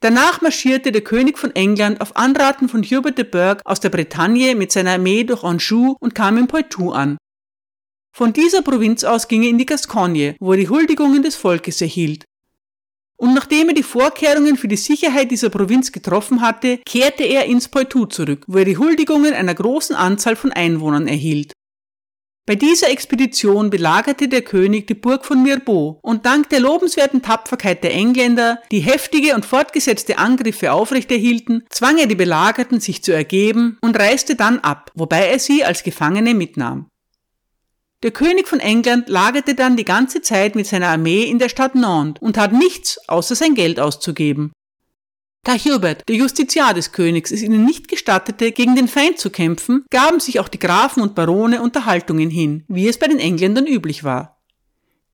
Danach 0.00 0.40
marschierte 0.40 0.92
der 0.92 1.02
König 1.02 1.38
von 1.38 1.54
England 1.54 2.00
auf 2.00 2.16
Anraten 2.16 2.68
von 2.68 2.82
Hubert 2.82 3.18
de 3.18 3.24
Burgh 3.24 3.60
aus 3.64 3.80
der 3.80 3.90
Bretagne 3.90 4.54
mit 4.54 4.72
seiner 4.72 4.92
Armee 4.92 5.24
durch 5.24 5.42
Anjou 5.44 5.96
und 6.00 6.14
kam 6.14 6.38
in 6.38 6.46
Poitou 6.46 6.92
an. 6.92 7.18
Von 8.12 8.32
dieser 8.32 8.62
Provinz 8.62 9.04
aus 9.04 9.28
ging 9.28 9.42
er 9.42 9.50
in 9.50 9.58
die 9.58 9.66
Gascogne, 9.66 10.36
wo 10.40 10.52
er 10.52 10.58
die 10.58 10.68
Huldigungen 10.68 11.22
des 11.22 11.36
Volkes 11.36 11.80
erhielt 11.80 12.24
und 13.20 13.34
nachdem 13.34 13.68
er 13.68 13.74
die 13.74 13.82
Vorkehrungen 13.82 14.56
für 14.56 14.66
die 14.66 14.76
Sicherheit 14.76 15.30
dieser 15.30 15.50
Provinz 15.50 15.92
getroffen 15.92 16.40
hatte, 16.40 16.78
kehrte 16.86 17.22
er 17.22 17.44
ins 17.44 17.68
Poitou 17.68 18.06
zurück, 18.06 18.44
wo 18.46 18.58
er 18.58 18.64
die 18.64 18.78
Huldigungen 18.78 19.34
einer 19.34 19.54
großen 19.54 19.94
Anzahl 19.94 20.36
von 20.36 20.52
Einwohnern 20.52 21.06
erhielt. 21.06 21.52
Bei 22.46 22.56
dieser 22.56 22.88
Expedition 22.88 23.68
belagerte 23.68 24.26
der 24.26 24.40
König 24.40 24.86
die 24.86 24.94
Burg 24.94 25.26
von 25.26 25.42
Mirbeau 25.42 26.00
und 26.02 26.24
dank 26.24 26.48
der 26.48 26.60
lobenswerten 26.60 27.20
Tapferkeit 27.20 27.84
der 27.84 27.92
Engländer, 27.92 28.60
die 28.72 28.80
heftige 28.80 29.34
und 29.34 29.44
fortgesetzte 29.44 30.16
Angriffe 30.16 30.72
aufrechterhielten, 30.72 31.64
zwang 31.68 31.98
er 31.98 32.06
die 32.06 32.14
Belagerten, 32.14 32.80
sich 32.80 33.04
zu 33.04 33.12
ergeben 33.12 33.76
und 33.82 33.98
reiste 33.98 34.34
dann 34.34 34.60
ab, 34.60 34.90
wobei 34.94 35.28
er 35.28 35.38
sie 35.38 35.62
als 35.62 35.84
Gefangene 35.84 36.34
mitnahm. 36.34 36.89
Der 38.02 38.12
König 38.12 38.48
von 38.48 38.60
England 38.60 39.10
lagerte 39.10 39.54
dann 39.54 39.76
die 39.76 39.84
ganze 39.84 40.22
Zeit 40.22 40.54
mit 40.54 40.66
seiner 40.66 40.88
Armee 40.88 41.24
in 41.24 41.38
der 41.38 41.50
Stadt 41.50 41.74
Nantes 41.74 42.22
und 42.22 42.34
tat 42.34 42.52
nichts, 42.52 42.98
außer 43.08 43.34
sein 43.34 43.54
Geld 43.54 43.78
auszugeben. 43.78 44.52
Da 45.44 45.54
Hubert, 45.54 46.08
der 46.08 46.16
Justiziar 46.16 46.74
des 46.74 46.92
Königs, 46.92 47.30
es 47.30 47.42
ihnen 47.42 47.64
nicht 47.64 47.88
gestattete, 47.88 48.52
gegen 48.52 48.74
den 48.74 48.88
Feind 48.88 49.18
zu 49.18 49.30
kämpfen, 49.30 49.84
gaben 49.90 50.20
sich 50.20 50.40
auch 50.40 50.48
die 50.48 50.58
Grafen 50.58 51.02
und 51.02 51.14
Barone 51.14 51.62
Unterhaltungen 51.62 52.30
hin, 52.30 52.64
wie 52.68 52.88
es 52.88 52.98
bei 52.98 53.06
den 53.06 53.18
Engländern 53.18 53.66
üblich 53.66 54.04
war. 54.04 54.40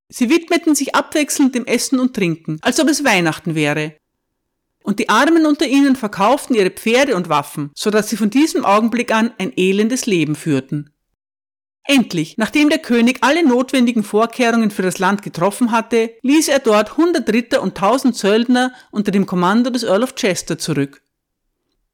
Sie 0.09 0.31
widmeten 0.31 0.77
sich 0.77 0.94
abwechselnd 0.94 1.55
dem 1.55 1.64
Essen 1.64 1.99
und 1.99 2.14
Trinken, 2.14 2.59
als 2.62 2.79
ob 2.79 2.88
es 2.88 3.05
Weihnachten 3.05 3.55
wäre. 3.55 3.96
und 4.85 5.01
die 5.01 5.09
Armen 5.09 5.46
unter 5.46 5.66
ihnen 5.66 5.96
verkauften 5.96 6.55
ihre 6.55 6.70
Pferde 6.70 7.16
und 7.16 7.29
Waffen, 7.29 7.72
so 7.75 7.90
dass 7.90 8.09
sie 8.09 8.16
von 8.16 8.31
diesem 8.31 8.64
Augenblick 8.64 9.12
an 9.12 9.33
ein 9.37 9.53
elendes 9.57 10.07
Leben 10.07 10.37
führten. 10.37 10.90
Endlich, 11.88 12.37
nachdem 12.37 12.68
der 12.68 12.79
König 12.79 13.18
alle 13.20 13.46
notwendigen 13.46 14.03
Vorkehrungen 14.03 14.70
für 14.70 14.83
das 14.83 14.99
Land 14.99 15.22
getroffen 15.22 15.70
hatte, 15.70 16.11
ließ 16.22 16.49
er 16.49 16.59
dort 16.59 16.92
100 16.92 17.33
Ritter 17.33 17.62
und 17.62 17.77
1000 17.77 18.16
Söldner 18.16 18.72
unter 18.90 19.12
dem 19.12 19.27
Kommando 19.27 19.70
des 19.70 19.85
Earl 19.85 20.03
of 20.03 20.16
Chester 20.16 20.59
zurück. 20.59 21.03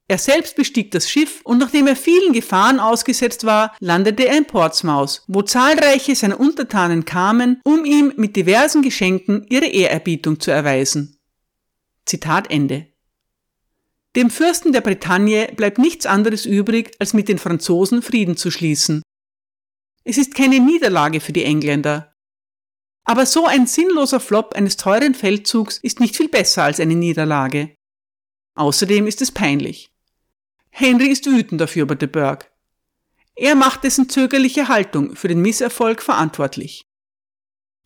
Er 0.07 0.17
selbst 0.17 0.55
bestieg 0.55 0.91
das 0.91 1.09
Schiff 1.09 1.41
und 1.43 1.59
nachdem 1.59 1.87
er 1.87 1.95
vielen 1.95 2.33
Gefahren 2.33 2.79
ausgesetzt 2.79 3.45
war, 3.45 3.75
landete 3.79 4.27
er 4.27 4.37
in 4.37 4.45
Portsmouth, 4.45 5.23
wo 5.27 5.43
zahlreiche 5.43 6.15
seiner 6.15 6.39
Untertanen 6.39 7.05
kamen, 7.05 7.61
um 7.63 7.85
ihm 7.85 8.13
mit 8.17 8.35
diversen 8.35 8.81
Geschenken 8.81 9.45
ihre 9.49 9.67
Ehrerbietung 9.67 10.39
zu 10.39 10.51
erweisen. 10.51 11.17
Zitat 12.05 12.51
Ende. 12.51 12.87
Dem 14.15 14.29
Fürsten 14.29 14.73
der 14.73 14.81
Bretagne 14.81 15.49
bleibt 15.55 15.77
nichts 15.77 16.05
anderes 16.05 16.45
übrig, 16.45 16.91
als 16.99 17.13
mit 17.13 17.29
den 17.29 17.39
Franzosen 17.39 18.01
Frieden 18.01 18.35
zu 18.37 18.51
schließen. 18.51 19.03
Es 20.03 20.17
ist 20.17 20.35
keine 20.35 20.59
Niederlage 20.59 21.21
für 21.21 21.33
die 21.33 21.43
Engländer. 21.43 22.13
Aber 23.05 23.25
so 23.25 23.45
ein 23.45 23.67
sinnloser 23.67 24.19
Flop 24.19 24.53
eines 24.53 24.77
teuren 24.77 25.15
Feldzugs 25.15 25.77
ist 25.77 25.99
nicht 25.99 26.15
viel 26.15 26.29
besser 26.29 26.63
als 26.63 26.79
eine 26.79 26.95
Niederlage. 26.95 27.75
Außerdem 28.55 29.07
ist 29.07 29.21
es 29.21 29.31
peinlich. 29.31 29.91
Henry 30.69 31.07
ist 31.07 31.25
wütend 31.25 31.61
auf 31.61 31.75
Hubert 31.75 32.01
de 32.01 32.07
Burgh. 32.07 32.45
Er 33.35 33.55
macht 33.55 33.83
dessen 33.83 34.09
zögerliche 34.09 34.67
Haltung 34.67 35.15
für 35.15 35.27
den 35.27 35.41
Misserfolg 35.41 36.01
verantwortlich. 36.01 36.85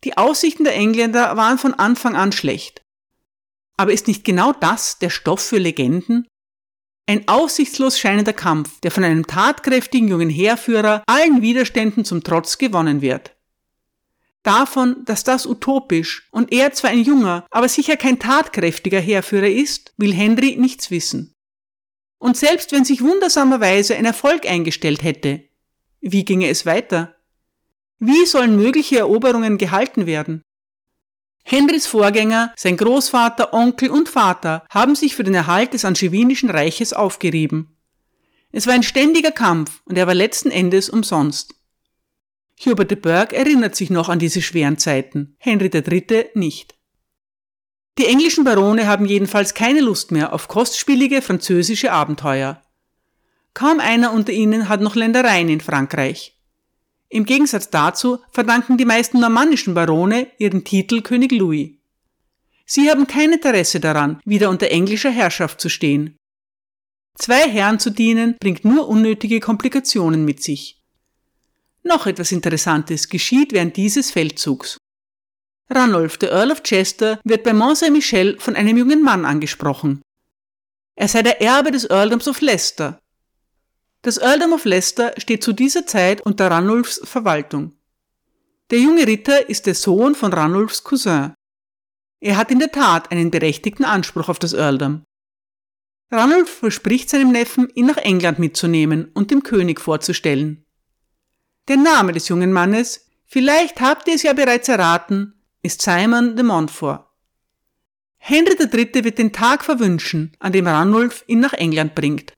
Die 0.04 0.16
Aussichten 0.16 0.64
der 0.64 0.74
Engländer 0.74 1.36
waren 1.36 1.58
von 1.58 1.74
Anfang 1.74 2.14
an 2.14 2.32
schlecht. 2.32 2.82
Aber 3.76 3.92
ist 3.92 4.08
nicht 4.08 4.24
genau 4.24 4.52
das 4.52 4.98
der 4.98 5.10
Stoff 5.10 5.40
für 5.40 5.58
Legenden? 5.58 6.26
Ein 7.08 7.26
aussichtslos 7.26 7.98
scheinender 7.98 8.34
Kampf, 8.34 8.80
der 8.80 8.90
von 8.90 9.02
einem 9.02 9.26
tatkräftigen 9.26 10.08
jungen 10.08 10.28
Heerführer 10.28 11.02
allen 11.06 11.40
Widerständen 11.40 12.04
zum 12.04 12.22
Trotz 12.22 12.58
gewonnen 12.58 13.00
wird. 13.00 13.34
Davon, 14.42 15.06
dass 15.06 15.24
das 15.24 15.46
utopisch 15.46 16.28
und 16.32 16.52
er 16.52 16.70
zwar 16.72 16.90
ein 16.90 17.02
junger, 17.02 17.46
aber 17.50 17.66
sicher 17.70 17.96
kein 17.96 18.18
tatkräftiger 18.18 19.00
Heerführer 19.00 19.48
ist, 19.48 19.94
will 19.96 20.12
Henry 20.12 20.56
nichts 20.58 20.90
wissen. 20.90 21.34
Und 22.18 22.36
selbst 22.36 22.72
wenn 22.72 22.84
sich 22.84 23.00
wundersamerweise 23.00 23.96
ein 23.96 24.04
Erfolg 24.04 24.44
eingestellt 24.44 25.02
hätte, 25.02 25.44
wie 26.02 26.26
ginge 26.26 26.50
es 26.50 26.66
weiter? 26.66 27.16
Wie 27.98 28.26
sollen 28.26 28.54
mögliche 28.54 28.98
Eroberungen 28.98 29.56
gehalten 29.56 30.04
werden? 30.04 30.42
Henrys 31.50 31.86
Vorgänger, 31.86 32.52
sein 32.56 32.76
Großvater, 32.76 33.54
Onkel 33.54 33.88
und 33.88 34.10
Vater 34.10 34.66
haben 34.68 34.94
sich 34.94 35.16
für 35.16 35.24
den 35.24 35.32
Erhalt 35.32 35.72
des 35.72 35.86
Angewinischen 35.86 36.50
Reiches 36.50 36.92
aufgerieben. 36.92 37.74
Es 38.52 38.66
war 38.66 38.74
ein 38.74 38.82
ständiger 38.82 39.30
Kampf 39.30 39.80
und 39.86 39.96
er 39.96 40.06
war 40.06 40.12
letzten 40.12 40.50
Endes 40.50 40.90
umsonst. 40.90 41.54
Hubert 42.66 42.90
de 42.90 42.98
Burgh 42.98 43.34
erinnert 43.34 43.76
sich 43.76 43.88
noch 43.88 44.10
an 44.10 44.18
diese 44.18 44.42
schweren 44.42 44.76
Zeiten, 44.76 45.36
Henry 45.38 45.70
III. 45.72 46.26
nicht. 46.34 46.76
Die 47.96 48.04
englischen 48.04 48.44
Barone 48.44 48.86
haben 48.86 49.06
jedenfalls 49.06 49.54
keine 49.54 49.80
Lust 49.80 50.12
mehr 50.12 50.34
auf 50.34 50.48
kostspielige 50.48 51.22
französische 51.22 51.92
Abenteuer. 51.92 52.62
Kaum 53.54 53.80
einer 53.80 54.12
unter 54.12 54.32
ihnen 54.32 54.68
hat 54.68 54.82
noch 54.82 54.96
Ländereien 54.96 55.48
in 55.48 55.62
Frankreich. 55.62 56.37
Im 57.10 57.24
Gegensatz 57.24 57.70
dazu 57.70 58.18
verdanken 58.30 58.76
die 58.76 58.84
meisten 58.84 59.18
normannischen 59.20 59.74
Barone 59.74 60.28
ihren 60.38 60.64
Titel 60.64 61.00
König 61.00 61.32
Louis. 61.32 61.70
Sie 62.66 62.90
haben 62.90 63.06
kein 63.06 63.32
Interesse 63.32 63.80
daran, 63.80 64.20
wieder 64.26 64.50
unter 64.50 64.70
englischer 64.70 65.10
Herrschaft 65.10 65.60
zu 65.60 65.70
stehen. 65.70 66.18
Zwei 67.14 67.48
Herren 67.48 67.78
zu 67.78 67.90
dienen 67.90 68.36
bringt 68.38 68.64
nur 68.64 68.88
unnötige 68.88 69.40
Komplikationen 69.40 70.24
mit 70.24 70.42
sich. 70.42 70.82
Noch 71.82 72.06
etwas 72.06 72.30
Interessantes 72.30 73.08
geschieht 73.08 73.52
während 73.52 73.76
dieses 73.78 74.10
Feldzugs. 74.10 74.76
Ranulf, 75.70 76.18
der 76.18 76.30
Earl 76.32 76.52
of 76.52 76.62
Chester, 76.62 77.20
wird 77.24 77.42
bei 77.42 77.54
Mont 77.54 77.78
Saint-Michel 77.78 78.38
von 78.38 78.54
einem 78.54 78.76
jungen 78.76 79.02
Mann 79.02 79.24
angesprochen. 79.24 80.02
Er 80.94 81.08
sei 81.08 81.22
der 81.22 81.40
Erbe 81.40 81.70
des 81.70 81.84
Earldoms 81.84 82.28
of 82.28 82.40
Leicester 82.42 83.00
das 84.02 84.18
Earldom 84.18 84.52
of 84.52 84.64
Leicester 84.64 85.12
steht 85.18 85.42
zu 85.42 85.52
dieser 85.52 85.86
Zeit 85.86 86.20
unter 86.20 86.50
Ranulfs 86.50 87.00
Verwaltung. 87.04 87.74
Der 88.70 88.78
junge 88.78 89.06
Ritter 89.06 89.48
ist 89.48 89.66
der 89.66 89.74
Sohn 89.74 90.14
von 90.14 90.32
Ranulfs 90.32 90.84
Cousin. 90.84 91.34
Er 92.20 92.36
hat 92.36 92.50
in 92.50 92.58
der 92.58 92.70
Tat 92.70 93.10
einen 93.10 93.30
berechtigten 93.30 93.84
Anspruch 93.84 94.28
auf 94.28 94.38
das 94.38 94.52
Earldom. 94.52 95.04
Ranulf 96.10 96.50
verspricht 96.50 97.10
seinem 97.10 97.32
Neffen, 97.32 97.68
ihn 97.74 97.86
nach 97.86 97.96
England 97.98 98.38
mitzunehmen 98.38 99.10
und 99.14 99.30
dem 99.30 99.42
König 99.42 99.80
vorzustellen. 99.80 100.64
Der 101.68 101.76
Name 101.76 102.12
des 102.12 102.28
jungen 102.28 102.52
Mannes, 102.52 103.10
vielleicht 103.26 103.80
habt 103.80 104.08
ihr 104.08 104.14
es 104.14 104.22
ja 104.22 104.32
bereits 104.32 104.68
erraten, 104.68 105.34
ist 105.62 105.82
Simon 105.82 106.34
de 106.36 106.44
Montfort. 106.44 107.04
Henry 108.16 108.56
III. 108.58 109.04
wird 109.04 109.18
den 109.18 109.32
Tag 109.32 109.64
verwünschen, 109.64 110.32
an 110.38 110.52
dem 110.52 110.66
Ranulf 110.66 111.24
ihn 111.26 111.40
nach 111.40 111.52
England 111.52 111.94
bringt. 111.94 112.32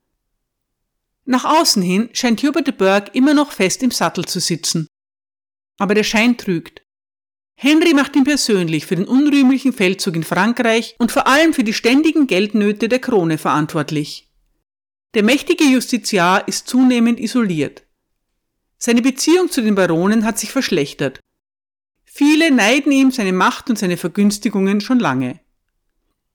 Nach 1.25 1.45
außen 1.45 1.81
hin 1.81 2.09
scheint 2.13 2.41
Hubert 2.43 2.67
de 2.67 2.73
Burgh 2.73 3.11
immer 3.13 3.33
noch 3.33 3.51
fest 3.51 3.83
im 3.83 3.91
Sattel 3.91 4.25
zu 4.25 4.39
sitzen. 4.39 4.87
Aber 5.77 5.93
der 5.93 6.03
Schein 6.03 6.37
trügt. 6.37 6.81
Henry 7.55 7.93
macht 7.93 8.15
ihn 8.15 8.23
persönlich 8.23 8.87
für 8.87 8.95
den 8.95 9.05
unrühmlichen 9.05 9.71
Feldzug 9.71 10.15
in 10.15 10.23
Frankreich 10.23 10.95
und 10.97 11.11
vor 11.11 11.27
allem 11.27 11.53
für 11.53 11.63
die 11.63 11.73
ständigen 11.73 12.25
Geldnöte 12.25 12.89
der 12.89 12.99
Krone 12.99 13.37
verantwortlich. 13.37 14.31
Der 15.13 15.23
mächtige 15.23 15.65
Justiziar 15.65 16.47
ist 16.47 16.67
zunehmend 16.67 17.19
isoliert. 17.19 17.83
Seine 18.79 19.03
Beziehung 19.03 19.51
zu 19.51 19.61
den 19.61 19.75
Baronen 19.75 20.25
hat 20.25 20.39
sich 20.39 20.51
verschlechtert. 20.51 21.19
Viele 22.03 22.49
neiden 22.49 22.91
ihm 22.91 23.11
seine 23.11 23.31
Macht 23.31 23.69
und 23.69 23.77
seine 23.77 23.97
Vergünstigungen 23.97 24.81
schon 24.81 24.99
lange. 24.99 25.39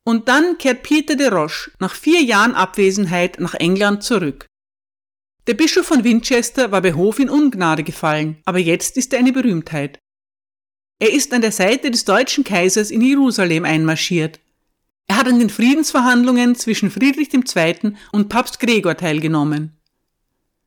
Und 0.05 0.29
dann 0.29 0.57
kehrt 0.59 0.85
Peter 0.85 1.17
de 1.17 1.29
Roche 1.29 1.73
nach 1.81 1.95
vier 1.95 2.23
Jahren 2.23 2.55
Abwesenheit 2.55 3.41
nach 3.41 3.55
England 3.55 4.05
zurück. 4.05 4.47
Der 5.47 5.55
Bischof 5.55 5.87
von 5.87 6.03
Winchester 6.03 6.73
war 6.73 6.83
bei 6.83 6.93
Hof 6.93 7.21
in 7.21 7.31
Ungnade 7.31 7.85
gefallen, 7.85 8.39
aber 8.45 8.59
jetzt 8.59 8.97
ist 8.97 9.13
er 9.13 9.21
eine 9.21 9.33
Berühmtheit. 9.33 10.01
Er 10.99 11.13
ist 11.13 11.33
an 11.33 11.41
der 11.41 11.53
Seite 11.53 11.93
des 11.93 12.05
deutschen 12.05 12.43
Kaisers 12.43 12.91
in 12.91 13.01
Jerusalem 13.01 13.65
einmarschiert. 13.65 14.41
Er 15.07 15.19
hat 15.19 15.29
an 15.29 15.39
den 15.39 15.51
Friedensverhandlungen 15.51 16.57
zwischen 16.57 16.91
Friedrich 16.91 17.33
II. 17.33 17.93
und 18.11 18.29
Papst 18.29 18.59
Gregor 18.59 18.97
teilgenommen. 18.97 19.77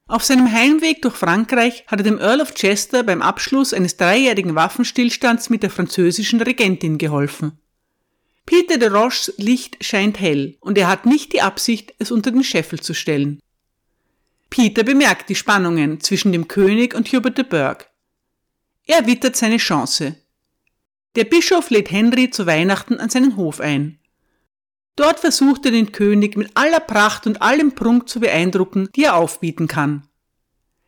Auf 0.08 0.24
seinem 0.24 0.50
Heimweg 0.50 1.02
durch 1.02 1.16
Frankreich 1.16 1.84
hat 1.88 2.00
er 2.00 2.04
dem 2.04 2.18
Earl 2.18 2.40
of 2.40 2.54
Chester 2.54 3.04
beim 3.04 3.22
Abschluss 3.22 3.74
eines 3.74 3.98
dreijährigen 3.98 4.56
Waffenstillstands 4.56 5.50
mit 5.50 5.62
der 5.62 5.72
französischen 5.72 6.42
Regentin 6.42 6.98
geholfen. 6.98 7.60
Peter 8.46 8.78
de 8.78 8.88
Roches 8.88 9.34
Licht 9.38 9.84
scheint 9.84 10.22
hell 10.22 10.58
und 10.62 10.78
er 10.78 10.88
hat 10.88 11.06
nicht 11.06 11.34
die 11.34 11.42
Absicht, 11.42 11.94
es 12.00 12.12
unter 12.12 12.32
den 12.32 12.46
Scheffel 12.46 12.80
zu 12.80 12.94
stellen. 12.94 13.40
Peter 14.50 14.84
bemerkt 14.84 15.30
die 15.30 15.36
Spannungen 15.36 16.00
zwischen 16.00 16.32
dem 16.32 16.48
König 16.48 16.96
und 16.96 17.08
Hubert 17.12 17.38
de 17.38 17.46
Burgh. 17.46 17.86
Er 18.86 19.06
wittert 19.06 19.36
seine 19.36 19.58
Chance. 19.58 20.16
Der 21.16 21.24
Bischof 21.26 21.70
lädt 21.70 21.92
Henry 21.92 22.30
zu 22.30 22.46
Weihnachten 22.46 23.00
an 23.00 23.10
seinen 23.10 23.36
Hof 23.36 23.60
ein. 23.60 24.00
Dort 24.96 25.20
versucht 25.20 25.66
er 25.66 25.72
den 25.72 25.92
König 25.92 26.36
mit 26.36 26.52
aller 26.56 26.80
Pracht 26.80 27.26
und 27.26 27.42
allem 27.42 27.74
Prunk 27.74 28.10
zu 28.10 28.20
beeindrucken, 28.20 28.90
die 28.96 29.06
er 29.06 29.16
aufbieten 29.16 29.68
kann. 29.68 30.08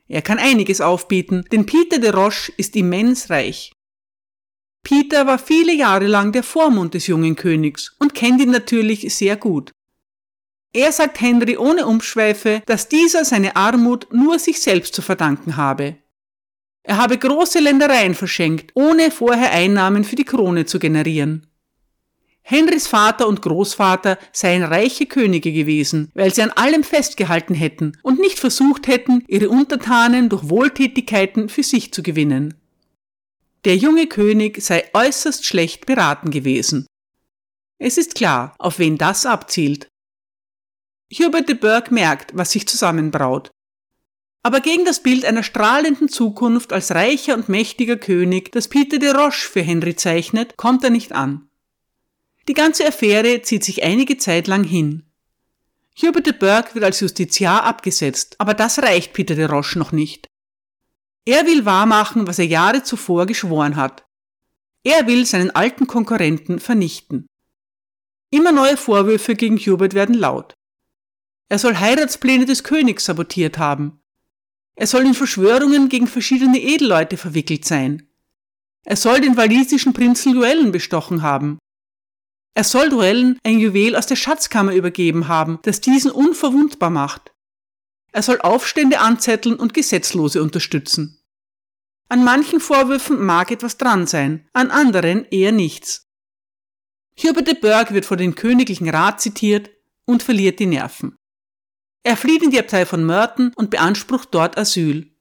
Er 0.08 0.22
kann 0.22 0.40
einiges 0.40 0.82
aufbieten, 0.82 1.46
denn 1.52 1.66
Peter 1.66 1.98
de 1.98 2.10
Roche 2.10 2.52
ist 2.58 2.76
immens 2.76 3.30
reich. 3.30 3.72
Peter 4.84 5.28
war 5.28 5.40
viele 5.40 5.74
Jahre 5.74 6.08
lang 6.08 6.32
der 6.32 6.44
Vormund 6.44 6.94
des 6.94 7.08
jungen 7.08 7.36
Königs 7.36 7.96
und 8.00 8.16
kennt 8.16 8.42
ihn 8.42 8.52
natürlich 8.52 9.16
sehr 9.16 9.38
gut. 9.38 9.72
Er 10.74 10.92
sagt 10.92 11.20
Henry 11.20 11.58
ohne 11.58 11.86
Umschweife, 11.86 12.62
dass 12.66 12.88
dieser 12.88 13.26
seine 13.26 13.56
Armut 13.56 14.08
nur 14.14 14.40
sich 14.40 14.62
selbst 14.62 14.96
zu 14.96 15.02
verdanken 15.02 15.58
habe. 15.58 15.98
Er 16.84 16.98
habe 16.98 17.18
große 17.18 17.60
Ländereien 17.60 18.16
verschenkt, 18.16 18.72
ohne 18.74 19.12
vorher 19.12 19.52
Einnahmen 19.52 20.04
für 20.04 20.16
die 20.16 20.24
Krone 20.24 20.66
zu 20.66 20.80
generieren. 20.80 21.48
Henrys 22.42 22.88
Vater 22.88 23.28
und 23.28 23.42
Großvater 23.42 24.18
seien 24.32 24.64
reiche 24.64 25.06
Könige 25.06 25.52
gewesen, 25.52 26.10
weil 26.16 26.34
sie 26.34 26.42
an 26.42 26.50
allem 26.52 26.84
festgehalten 26.84 27.54
hätten 27.54 27.98
und 28.02 28.20
nicht 28.20 28.40
versucht 28.40 28.88
hätten, 28.88 29.24
ihre 29.28 29.50
Untertanen 29.50 30.28
durch 30.28 30.50
Wohltätigkeiten 30.50 31.50
für 31.50 31.64
sich 31.64 31.94
zu 31.94 32.02
gewinnen. 32.02 32.56
Der 33.64 33.78
junge 33.78 34.08
König 34.08 34.60
sei 34.62 34.86
äußerst 34.94 35.46
schlecht 35.46 35.86
beraten 35.86 36.32
gewesen. 36.32 36.88
Es 37.78 37.98
ist 37.98 38.16
klar, 38.16 38.56
auf 38.58 38.80
wen 38.80 38.98
das 38.98 39.26
abzielt. 39.26 39.91
Hubert 41.12 41.50
de 41.50 41.56
Burgh 41.56 41.92
merkt, 41.92 42.36
was 42.36 42.52
sich 42.52 42.68
zusammenbraut. 42.68 43.52
Aber 44.44 44.60
gegen 44.60 44.86
das 44.86 45.04
Bild 45.04 45.26
einer 45.26 45.44
strahlenden 45.44 46.10
Zukunft 46.10 46.74
als 46.74 46.92
reicher 46.92 47.36
und 47.36 47.50
mächtiger 47.50 47.98
König, 47.98 48.52
das 48.52 48.68
Peter 48.68 48.98
de 48.98 49.12
Roche 49.12 49.48
für 49.48 49.62
Henry 49.62 49.96
zeichnet, 49.96 50.58
kommt 50.58 50.84
er 50.84 50.90
nicht 50.90 51.12
an. 51.12 51.48
Die 52.48 52.54
ganze 52.54 52.88
Affäre 52.88 53.42
zieht 53.44 53.64
sich 53.64 53.84
einige 53.84 54.18
Zeit 54.18 54.48
lang 54.48 54.64
hin. 54.64 55.04
Hubert 56.02 56.26
de 56.26 56.34
Burgh 56.34 56.74
wird 56.74 56.86
als 56.86 57.00
Justiziar 57.02 57.64
abgesetzt, 57.64 58.36
aber 58.40 58.54
das 58.54 58.80
reicht 58.80 59.14
Peter 59.14 59.36
de 59.36 59.46
Roche 59.46 59.78
noch 59.78 59.92
nicht. 59.92 60.28
Er 61.26 61.46
will 61.46 61.66
wahrmachen, 61.66 62.26
was 62.26 62.40
er 62.40 62.46
Jahre 62.46 62.82
zuvor 62.82 63.28
geschworen 63.28 63.76
hat. 63.76 64.06
Er 64.84 65.06
will 65.06 65.26
seinen 65.28 65.52
alten 65.52 65.86
Konkurrenten 65.86 66.60
vernichten. 66.60 67.28
Immer 68.32 68.52
neue 68.52 68.78
Vorwürfe 68.78 69.36
gegen 69.36 69.58
Hubert 69.58 69.94
werden 69.94 70.16
laut. 70.16 70.56
Er 71.52 71.60
soll 71.60 71.78
Heiratspläne 71.78 72.46
des 72.46 72.64
Königs 72.64 73.04
sabotiert 73.04 73.58
haben. 73.58 74.00
Er 74.78 74.88
soll 74.88 75.06
in 75.06 75.14
Verschwörungen 75.14 75.90
gegen 75.90 76.08
verschiedene 76.08 76.58
Edelleute 76.58 77.18
verwickelt 77.18 77.66
sein. 77.66 78.08
Er 78.86 78.96
soll 78.96 79.20
den 79.20 79.36
walisischen 79.36 79.92
Prinzen 79.92 80.34
Duellen 80.34 80.72
bestochen 80.72 81.24
haben. 81.24 81.60
Er 82.54 82.64
soll 82.64 82.88
Duellen 82.88 83.38
ein 83.44 83.60
Juwel 83.60 83.98
aus 83.98 84.08
der 84.08 84.16
Schatzkammer 84.16 84.74
übergeben 84.74 85.28
haben, 85.28 85.60
das 85.64 85.82
diesen 85.82 86.10
unverwundbar 86.12 86.90
macht. 86.90 87.34
Er 88.14 88.22
soll 88.22 88.40
Aufstände 88.40 89.02
anzetteln 89.02 89.58
und 89.58 89.74
Gesetzlose 89.74 90.42
unterstützen. 90.42 91.22
An 92.08 92.24
manchen 92.24 92.62
Vorwürfen 92.62 93.26
mag 93.26 93.52
etwas 93.52 93.76
dran 93.76 94.08
sein, 94.08 94.48
an 94.54 94.72
anderen 94.72 95.26
eher 95.26 95.52
nichts. 95.52 96.08
Hubert 97.22 97.50
de 97.50 97.60
Burgh 97.60 97.94
wird 97.94 98.06
vor 98.06 98.16
den 98.16 98.36
königlichen 98.36 98.88
Rat 98.88 99.20
zitiert 99.20 99.70
und 100.06 100.24
verliert 100.24 100.58
die 100.58 100.66
Nerven. 100.66 101.18
Er 102.04 102.18
flieht 102.18 102.42
in 102.44 102.50
die 102.50 102.60
Abtei 102.60 102.86
von 102.86 103.06
Merton 103.06 103.52
und 103.56 103.70
beansprucht 103.70 104.30
dort 104.32 104.58
Asyl. 104.58 105.12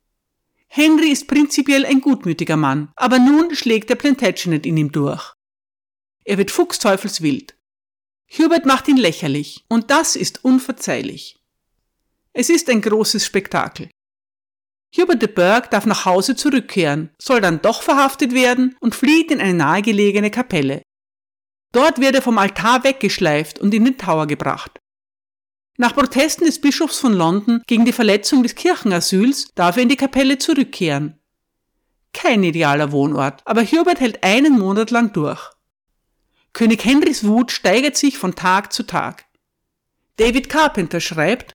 Henry 0.66 1.10
ist 1.10 1.26
prinzipiell 1.26 1.84
ein 1.84 2.00
gutmütiger 2.00 2.56
Mann, 2.56 2.92
aber 2.96 3.18
nun 3.18 3.54
schlägt 3.54 3.90
der 3.90 3.96
Plantagenet 3.96 4.64
in 4.64 4.76
ihm 4.76 4.92
durch. 4.92 5.34
Er 6.24 6.38
wird 6.38 6.50
fuchsteufelswild. 6.50 7.56
Hubert 8.30 8.64
macht 8.64 8.86
ihn 8.88 8.96
lächerlich, 8.96 9.64
und 9.68 9.90
das 9.90 10.14
ist 10.14 10.44
unverzeihlich. 10.44 11.40
Es 12.32 12.48
ist 12.48 12.70
ein 12.70 12.80
großes 12.80 13.26
Spektakel. 13.26 13.90
Hubert 14.96 15.22
de 15.22 15.28
Burgh 15.28 15.68
darf 15.70 15.86
nach 15.86 16.04
Hause 16.04 16.36
zurückkehren, 16.36 17.10
soll 17.20 17.40
dann 17.40 17.60
doch 17.62 17.82
verhaftet 17.82 18.32
werden 18.32 18.76
und 18.80 18.94
flieht 18.94 19.30
in 19.30 19.40
eine 19.40 19.54
nahegelegene 19.54 20.30
Kapelle. 20.30 20.82
Dort 21.72 22.00
wird 22.00 22.14
er 22.16 22.22
vom 22.22 22.38
Altar 22.38 22.84
weggeschleift 22.84 23.58
und 23.58 23.74
in 23.74 23.84
den 23.84 23.98
Tower 23.98 24.26
gebracht. 24.26 24.79
Nach 25.76 25.94
Protesten 25.94 26.44
des 26.44 26.60
Bischofs 26.60 26.98
von 26.98 27.12
London 27.12 27.62
gegen 27.66 27.84
die 27.84 27.92
Verletzung 27.92 28.42
des 28.42 28.54
Kirchenasyls 28.54 29.48
darf 29.54 29.76
er 29.76 29.84
in 29.84 29.88
die 29.88 29.96
Kapelle 29.96 30.38
zurückkehren. 30.38 31.18
Kein 32.12 32.42
idealer 32.42 32.92
Wohnort, 32.92 33.42
aber 33.44 33.64
Hubert 33.64 34.00
hält 34.00 34.22
einen 34.24 34.58
Monat 34.58 34.90
lang 34.90 35.12
durch. 35.12 35.40
König 36.52 36.84
Henrys 36.84 37.24
Wut 37.24 37.52
steigert 37.52 37.96
sich 37.96 38.18
von 38.18 38.34
Tag 38.34 38.72
zu 38.72 38.82
Tag. 38.82 39.24
David 40.16 40.48
Carpenter 40.48 41.00
schreibt, 41.00 41.52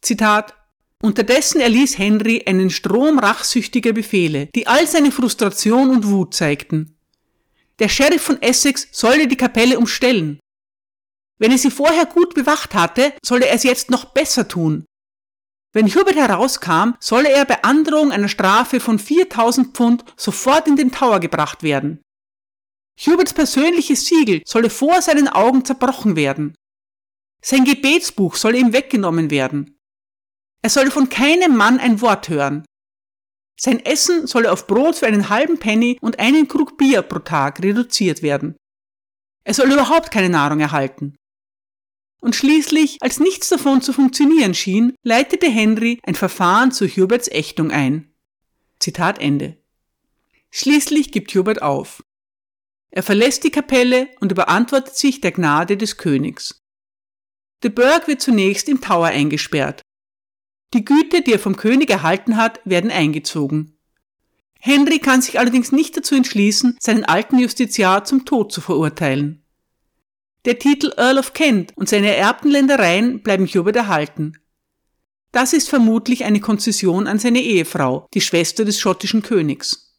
Zitat, 0.00 0.54
Unterdessen 1.02 1.60
erließ 1.60 1.98
Henry 1.98 2.42
einen 2.46 2.70
Strom 2.70 3.18
rachsüchtiger 3.18 3.92
Befehle, 3.92 4.48
die 4.54 4.66
all 4.66 4.86
seine 4.86 5.12
Frustration 5.12 5.90
und 5.90 6.06
Wut 6.06 6.34
zeigten. 6.34 6.98
Der 7.78 7.88
Sheriff 7.88 8.22
von 8.22 8.40
Essex 8.42 8.88
sollte 8.92 9.26
die 9.26 9.36
Kapelle 9.36 9.78
umstellen. 9.78 10.38
Wenn 11.40 11.52
er 11.52 11.58
sie 11.58 11.70
vorher 11.70 12.04
gut 12.04 12.34
bewacht 12.34 12.74
hatte, 12.74 13.14
solle 13.24 13.46
er 13.46 13.54
es 13.54 13.62
jetzt 13.62 13.90
noch 13.90 14.04
besser 14.04 14.46
tun. 14.46 14.84
Wenn 15.72 15.86
Hubert 15.86 16.16
herauskam, 16.16 16.96
solle 17.00 17.30
er 17.30 17.46
bei 17.46 17.62
Androhung 17.64 18.12
einer 18.12 18.28
Strafe 18.28 18.78
von 18.78 18.98
4000 18.98 19.74
Pfund 19.74 20.04
sofort 20.16 20.68
in 20.68 20.76
den 20.76 20.92
Tower 20.92 21.18
gebracht 21.18 21.62
werden. 21.62 22.02
Huberts 23.06 23.32
persönliches 23.32 24.04
Siegel 24.06 24.42
solle 24.44 24.68
vor 24.68 25.00
seinen 25.00 25.28
Augen 25.28 25.64
zerbrochen 25.64 26.14
werden. 26.14 26.54
Sein 27.42 27.64
Gebetsbuch 27.64 28.34
solle 28.34 28.58
ihm 28.58 28.74
weggenommen 28.74 29.30
werden. 29.30 29.78
Er 30.62 30.68
solle 30.68 30.90
von 30.90 31.08
keinem 31.08 31.56
Mann 31.56 31.78
ein 31.78 32.02
Wort 32.02 32.28
hören. 32.28 32.66
Sein 33.58 33.82
Essen 33.86 34.26
solle 34.26 34.52
auf 34.52 34.66
Brot 34.66 34.96
für 34.96 35.06
einen 35.06 35.30
halben 35.30 35.58
Penny 35.58 35.96
und 36.02 36.18
einen 36.18 36.48
Krug 36.48 36.76
Bier 36.76 37.00
pro 37.00 37.20
Tag 37.20 37.62
reduziert 37.62 38.20
werden. 38.20 38.56
Er 39.44 39.54
soll 39.54 39.72
überhaupt 39.72 40.10
keine 40.10 40.28
Nahrung 40.28 40.60
erhalten. 40.60 41.16
Und 42.20 42.36
schließlich, 42.36 42.98
als 43.00 43.18
nichts 43.18 43.48
davon 43.48 43.80
zu 43.80 43.92
funktionieren 43.92 44.54
schien, 44.54 44.94
leitete 45.02 45.48
Henry 45.48 45.98
ein 46.02 46.14
Verfahren 46.14 46.70
zu 46.70 46.86
Huberts 46.86 47.28
Ächtung 47.28 47.70
ein. 47.70 48.12
Zitat 48.78 49.18
Ende. 49.18 49.56
Schließlich 50.50 51.12
gibt 51.12 51.34
Hubert 51.34 51.62
auf. 51.62 52.02
Er 52.90 53.02
verlässt 53.02 53.44
die 53.44 53.50
Kapelle 53.50 54.08
und 54.20 54.32
überantwortet 54.32 54.96
sich 54.96 55.20
der 55.20 55.32
Gnade 55.32 55.76
des 55.76 55.96
Königs. 55.96 56.60
De 57.62 57.70
Burgh 57.70 58.06
wird 58.06 58.20
zunächst 58.20 58.68
im 58.68 58.80
Tower 58.80 59.06
eingesperrt. 59.06 59.82
Die 60.74 60.84
Güter, 60.84 61.20
die 61.20 61.32
er 61.32 61.38
vom 61.38 61.56
König 61.56 61.90
erhalten 61.90 62.36
hat, 62.36 62.60
werden 62.64 62.90
eingezogen. 62.90 63.76
Henry 64.58 64.98
kann 64.98 65.22
sich 65.22 65.38
allerdings 65.38 65.72
nicht 65.72 65.96
dazu 65.96 66.14
entschließen, 66.14 66.76
seinen 66.80 67.04
alten 67.04 67.38
Justiziar 67.38 68.04
zum 68.04 68.24
Tod 68.24 68.52
zu 68.52 68.60
verurteilen. 68.60 69.39
Der 70.46 70.58
Titel 70.58 70.92
Earl 70.96 71.18
of 71.18 71.34
Kent 71.34 71.72
und 71.76 71.88
seine 71.88 72.14
ererbten 72.14 72.50
Ländereien 72.50 73.22
bleiben 73.22 73.46
Hubert 73.46 73.76
erhalten. 73.76 74.38
Das 75.32 75.52
ist 75.52 75.68
vermutlich 75.68 76.24
eine 76.24 76.40
Konzession 76.40 77.06
an 77.06 77.18
seine 77.18 77.40
Ehefrau, 77.40 78.08
die 78.14 78.22
Schwester 78.22 78.64
des 78.64 78.80
schottischen 78.80 79.22
Königs. 79.22 79.98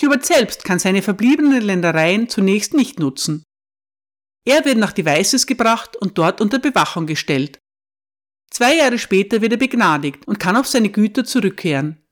Hubert 0.00 0.24
selbst 0.24 0.64
kann 0.64 0.78
seine 0.78 1.02
verbliebenen 1.02 1.62
Ländereien 1.62 2.28
zunächst 2.28 2.74
nicht 2.74 3.00
nutzen. 3.00 3.42
Er 4.44 4.64
wird 4.64 4.78
nach 4.78 4.92
Devizes 4.92 5.46
gebracht 5.46 5.96
und 5.96 6.16
dort 6.16 6.40
unter 6.40 6.60
Bewachung 6.60 7.06
gestellt. 7.06 7.58
Zwei 8.50 8.76
Jahre 8.76 8.98
später 8.98 9.40
wird 9.40 9.52
er 9.52 9.58
begnadigt 9.58 10.26
und 10.26 10.38
kann 10.38 10.56
auf 10.56 10.66
seine 10.66 10.90
Güter 10.90 11.24
zurückkehren. 11.24 12.04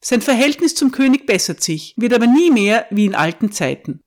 Sein 0.00 0.22
Verhältnis 0.22 0.74
zum 0.74 0.90
König 0.90 1.24
bessert 1.24 1.62
sich, 1.62 1.94
wird 1.96 2.12
aber 2.12 2.26
nie 2.26 2.50
mehr 2.50 2.86
wie 2.90 3.06
in 3.06 3.14
alten 3.14 3.52
Zeiten. 3.52 4.00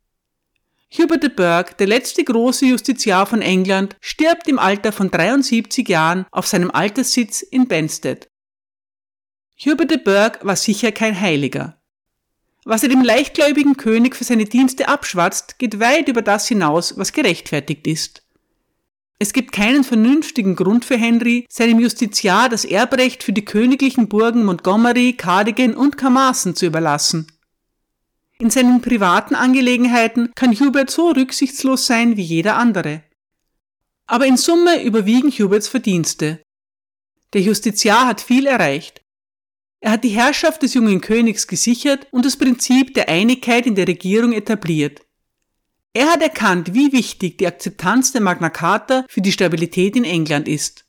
Hubert 0.93 1.23
de 1.23 1.29
Burgh, 1.29 1.73
der 1.77 1.87
letzte 1.87 2.23
große 2.23 2.65
Justiziar 2.65 3.25
von 3.25 3.41
England, 3.41 3.95
stirbt 4.01 4.49
im 4.49 4.59
Alter 4.59 4.91
von 4.91 5.09
73 5.09 5.87
Jahren 5.87 6.25
auf 6.31 6.47
seinem 6.47 6.69
Alterssitz 6.69 7.41
in 7.41 7.67
Benstead. 7.67 8.29
Hubert 9.57 9.91
de 9.91 9.97
Burgh 9.97 10.39
war 10.41 10.57
sicher 10.57 10.91
kein 10.91 11.19
Heiliger. 11.19 11.81
Was 12.65 12.83
er 12.83 12.89
dem 12.89 13.03
leichtgläubigen 13.03 13.77
König 13.77 14.15
für 14.17 14.25
seine 14.25 14.45
Dienste 14.45 14.89
abschwatzt, 14.89 15.57
geht 15.59 15.79
weit 15.79 16.09
über 16.09 16.21
das 16.21 16.47
hinaus, 16.47 16.97
was 16.97 17.13
gerechtfertigt 17.13 17.87
ist. 17.87 18.23
Es 19.17 19.33
gibt 19.33 19.51
keinen 19.51 19.83
vernünftigen 19.83 20.55
Grund 20.55 20.83
für 20.83 20.97
Henry, 20.97 21.45
seinem 21.47 21.79
Justiziar 21.79 22.49
das 22.49 22.65
Erbrecht 22.65 23.23
für 23.23 23.33
die 23.33 23.45
königlichen 23.45 24.09
Burgen 24.09 24.43
Montgomery, 24.43 25.13
Cardigan 25.13 25.73
und 25.73 25.95
Carmarthen 25.95 26.55
zu 26.55 26.65
überlassen. 26.65 27.30
In 28.41 28.49
seinen 28.49 28.81
privaten 28.81 29.35
Angelegenheiten 29.35 30.31
kann 30.33 30.59
Hubert 30.59 30.89
so 30.89 31.11
rücksichtslos 31.11 31.85
sein 31.85 32.17
wie 32.17 32.23
jeder 32.23 32.57
andere. 32.57 33.03
Aber 34.07 34.25
in 34.25 34.35
Summe 34.35 34.83
überwiegen 34.83 35.29
Huberts 35.29 35.67
Verdienste. 35.67 36.41
Der 37.33 37.41
Justiziar 37.41 38.07
hat 38.07 38.19
viel 38.19 38.47
erreicht. 38.47 39.03
Er 39.79 39.91
hat 39.91 40.03
die 40.03 40.09
Herrschaft 40.09 40.63
des 40.63 40.73
jungen 40.73 41.01
Königs 41.01 41.45
gesichert 41.45 42.07
und 42.09 42.25
das 42.25 42.35
Prinzip 42.35 42.95
der 42.95 43.09
Einigkeit 43.09 43.67
in 43.67 43.75
der 43.75 43.87
Regierung 43.87 44.33
etabliert. 44.33 45.01
Er 45.93 46.07
hat 46.11 46.23
erkannt, 46.23 46.73
wie 46.73 46.91
wichtig 46.93 47.37
die 47.37 47.45
Akzeptanz 47.45 48.11
der 48.11 48.21
Magna 48.21 48.49
Carta 48.49 49.05
für 49.07 49.21
die 49.21 49.31
Stabilität 49.31 49.95
in 49.95 50.03
England 50.03 50.47
ist. 50.47 50.85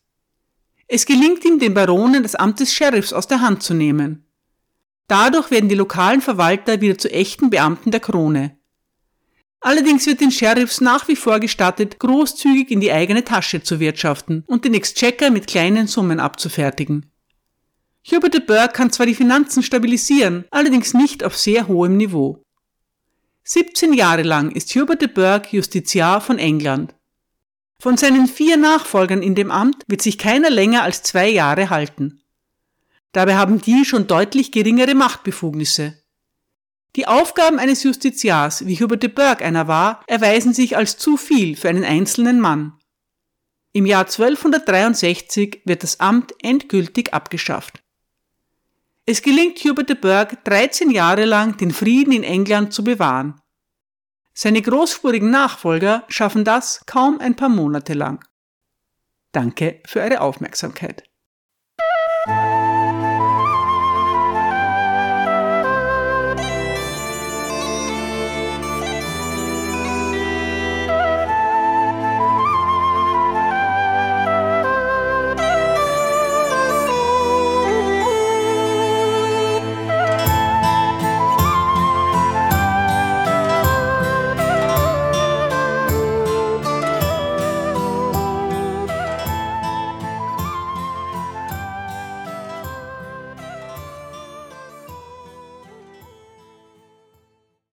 Es 0.89 1.05
gelingt 1.05 1.45
ihm, 1.45 1.59
den 1.59 1.75
Baronen 1.75 2.23
das 2.23 2.35
Amt 2.35 2.61
des 2.61 2.73
Sheriffs 2.73 3.13
aus 3.13 3.27
der 3.27 3.43
Hand 3.43 3.63
zu 3.63 3.75
nehmen. 3.75 4.25
Dadurch 5.13 5.51
werden 5.51 5.69
die 5.69 5.75
lokalen 5.75 6.23
Verwalter 6.23 6.81
wieder 6.81 6.97
zu 6.97 7.13
echten 7.13 7.51
Beamten 7.51 7.91
der 7.91 8.01
Krone. 8.01 8.57
Allerdings 9.61 10.07
wird 10.07 10.23
den 10.23 10.31
Sheriffs 10.31 10.81
nach 10.81 11.07
wie 11.07 11.17
vor 11.17 11.39
gestattet, 11.39 11.99
großzügig 11.99 12.71
in 12.71 12.81
die 12.81 12.91
eigene 12.91 13.23
Tasche 13.23 13.63
zu 13.63 13.79
wirtschaften 13.79 14.43
und 14.47 14.65
den 14.65 14.73
Exchequer 14.73 15.31
mit 15.31 15.47
kleinen 15.47 15.87
Summen 15.87 16.19
abzufertigen. 16.19 17.13
Hubert 18.11 18.33
de 18.33 18.41
Burgh 18.41 18.73
kann 18.73 18.91
zwar 18.91 19.05
die 19.05 19.15
Finanzen 19.15 19.63
stabilisieren, 19.63 20.47
allerdings 20.51 20.95
nicht 20.95 21.25
auf 21.25 21.37
sehr 21.37 21.69
hohem 21.69 21.99
Niveau. 21.99 22.43
17 23.45 23.93
Jahre 23.93 24.23
lang 24.23 24.51
ist 24.53 24.75
Hubert 24.75 25.03
de 25.03 25.09
Burgh 25.09 25.47
Justiziar 25.51 26.23
von 26.23 26.39
England. 26.39 26.95
Von 27.79 27.99
seinen 27.99 28.29
vier 28.29 28.57
Nachfolgern 28.57 29.21
in 29.21 29.35
dem 29.35 29.51
Amt 29.51 29.85
wird 29.89 30.01
sich 30.01 30.17
keiner 30.17 30.49
länger 30.49 30.85
als 30.85 31.03
zwei 31.03 31.29
Jahre 31.29 31.69
halten. 31.69 32.23
Dabei 33.13 33.37
haben 33.37 33.61
die 33.61 33.85
schon 33.85 34.07
deutlich 34.07 34.53
geringere 34.53 34.95
Machtbefugnisse. 34.95 36.03
Die 36.97 37.07
Aufgaben 37.07 37.59
eines 37.59 37.83
Justiziars, 37.83 38.67
wie 38.67 38.79
Hubert 38.79 39.03
de 39.03 39.11
Burgh 39.11 39.43
einer 39.45 39.69
war, 39.69 40.03
erweisen 40.07 40.53
sich 40.53 40.77
als 40.77 40.99
zu 40.99 41.17
viel 41.17 41.57
für 41.57 41.69
einen 41.69 41.85
einzelnen 41.85 42.41
Mann. 42.41 42.79
Im 43.73 43.87
Jahr 43.87 44.05
1263 44.05 45.63
wird 45.65 45.83
das 45.83 46.01
Amt 46.01 46.35
endgültig 46.43 47.15
abgeschafft. 47.15 47.83
Es 49.07 49.23
gelingt 49.23 49.59
Hubert 49.61 49.89
de 49.89 49.97
Burgh 49.97 50.37
13 50.45 50.91
Jahre 50.91 51.25
lang 51.25 51.57
den 51.57 51.71
Frieden 51.71 52.13
in 52.13 52.23
England 52.23 52.75
zu 52.75 52.85
bewahren. 52.85 53.41
Seine 54.35 54.63
großspurigen 54.63 55.31
Nachfolger 55.31 56.05
schaffen 56.09 56.45
das 56.45 56.85
kaum 56.87 57.19
ein 57.21 57.37
paar 57.37 57.49
Monate 57.49 57.95
lang. 57.95 58.25
Danke 59.33 59.81
für 59.87 60.01
eure 60.01 60.21
Aufmerksamkeit. 60.21 61.05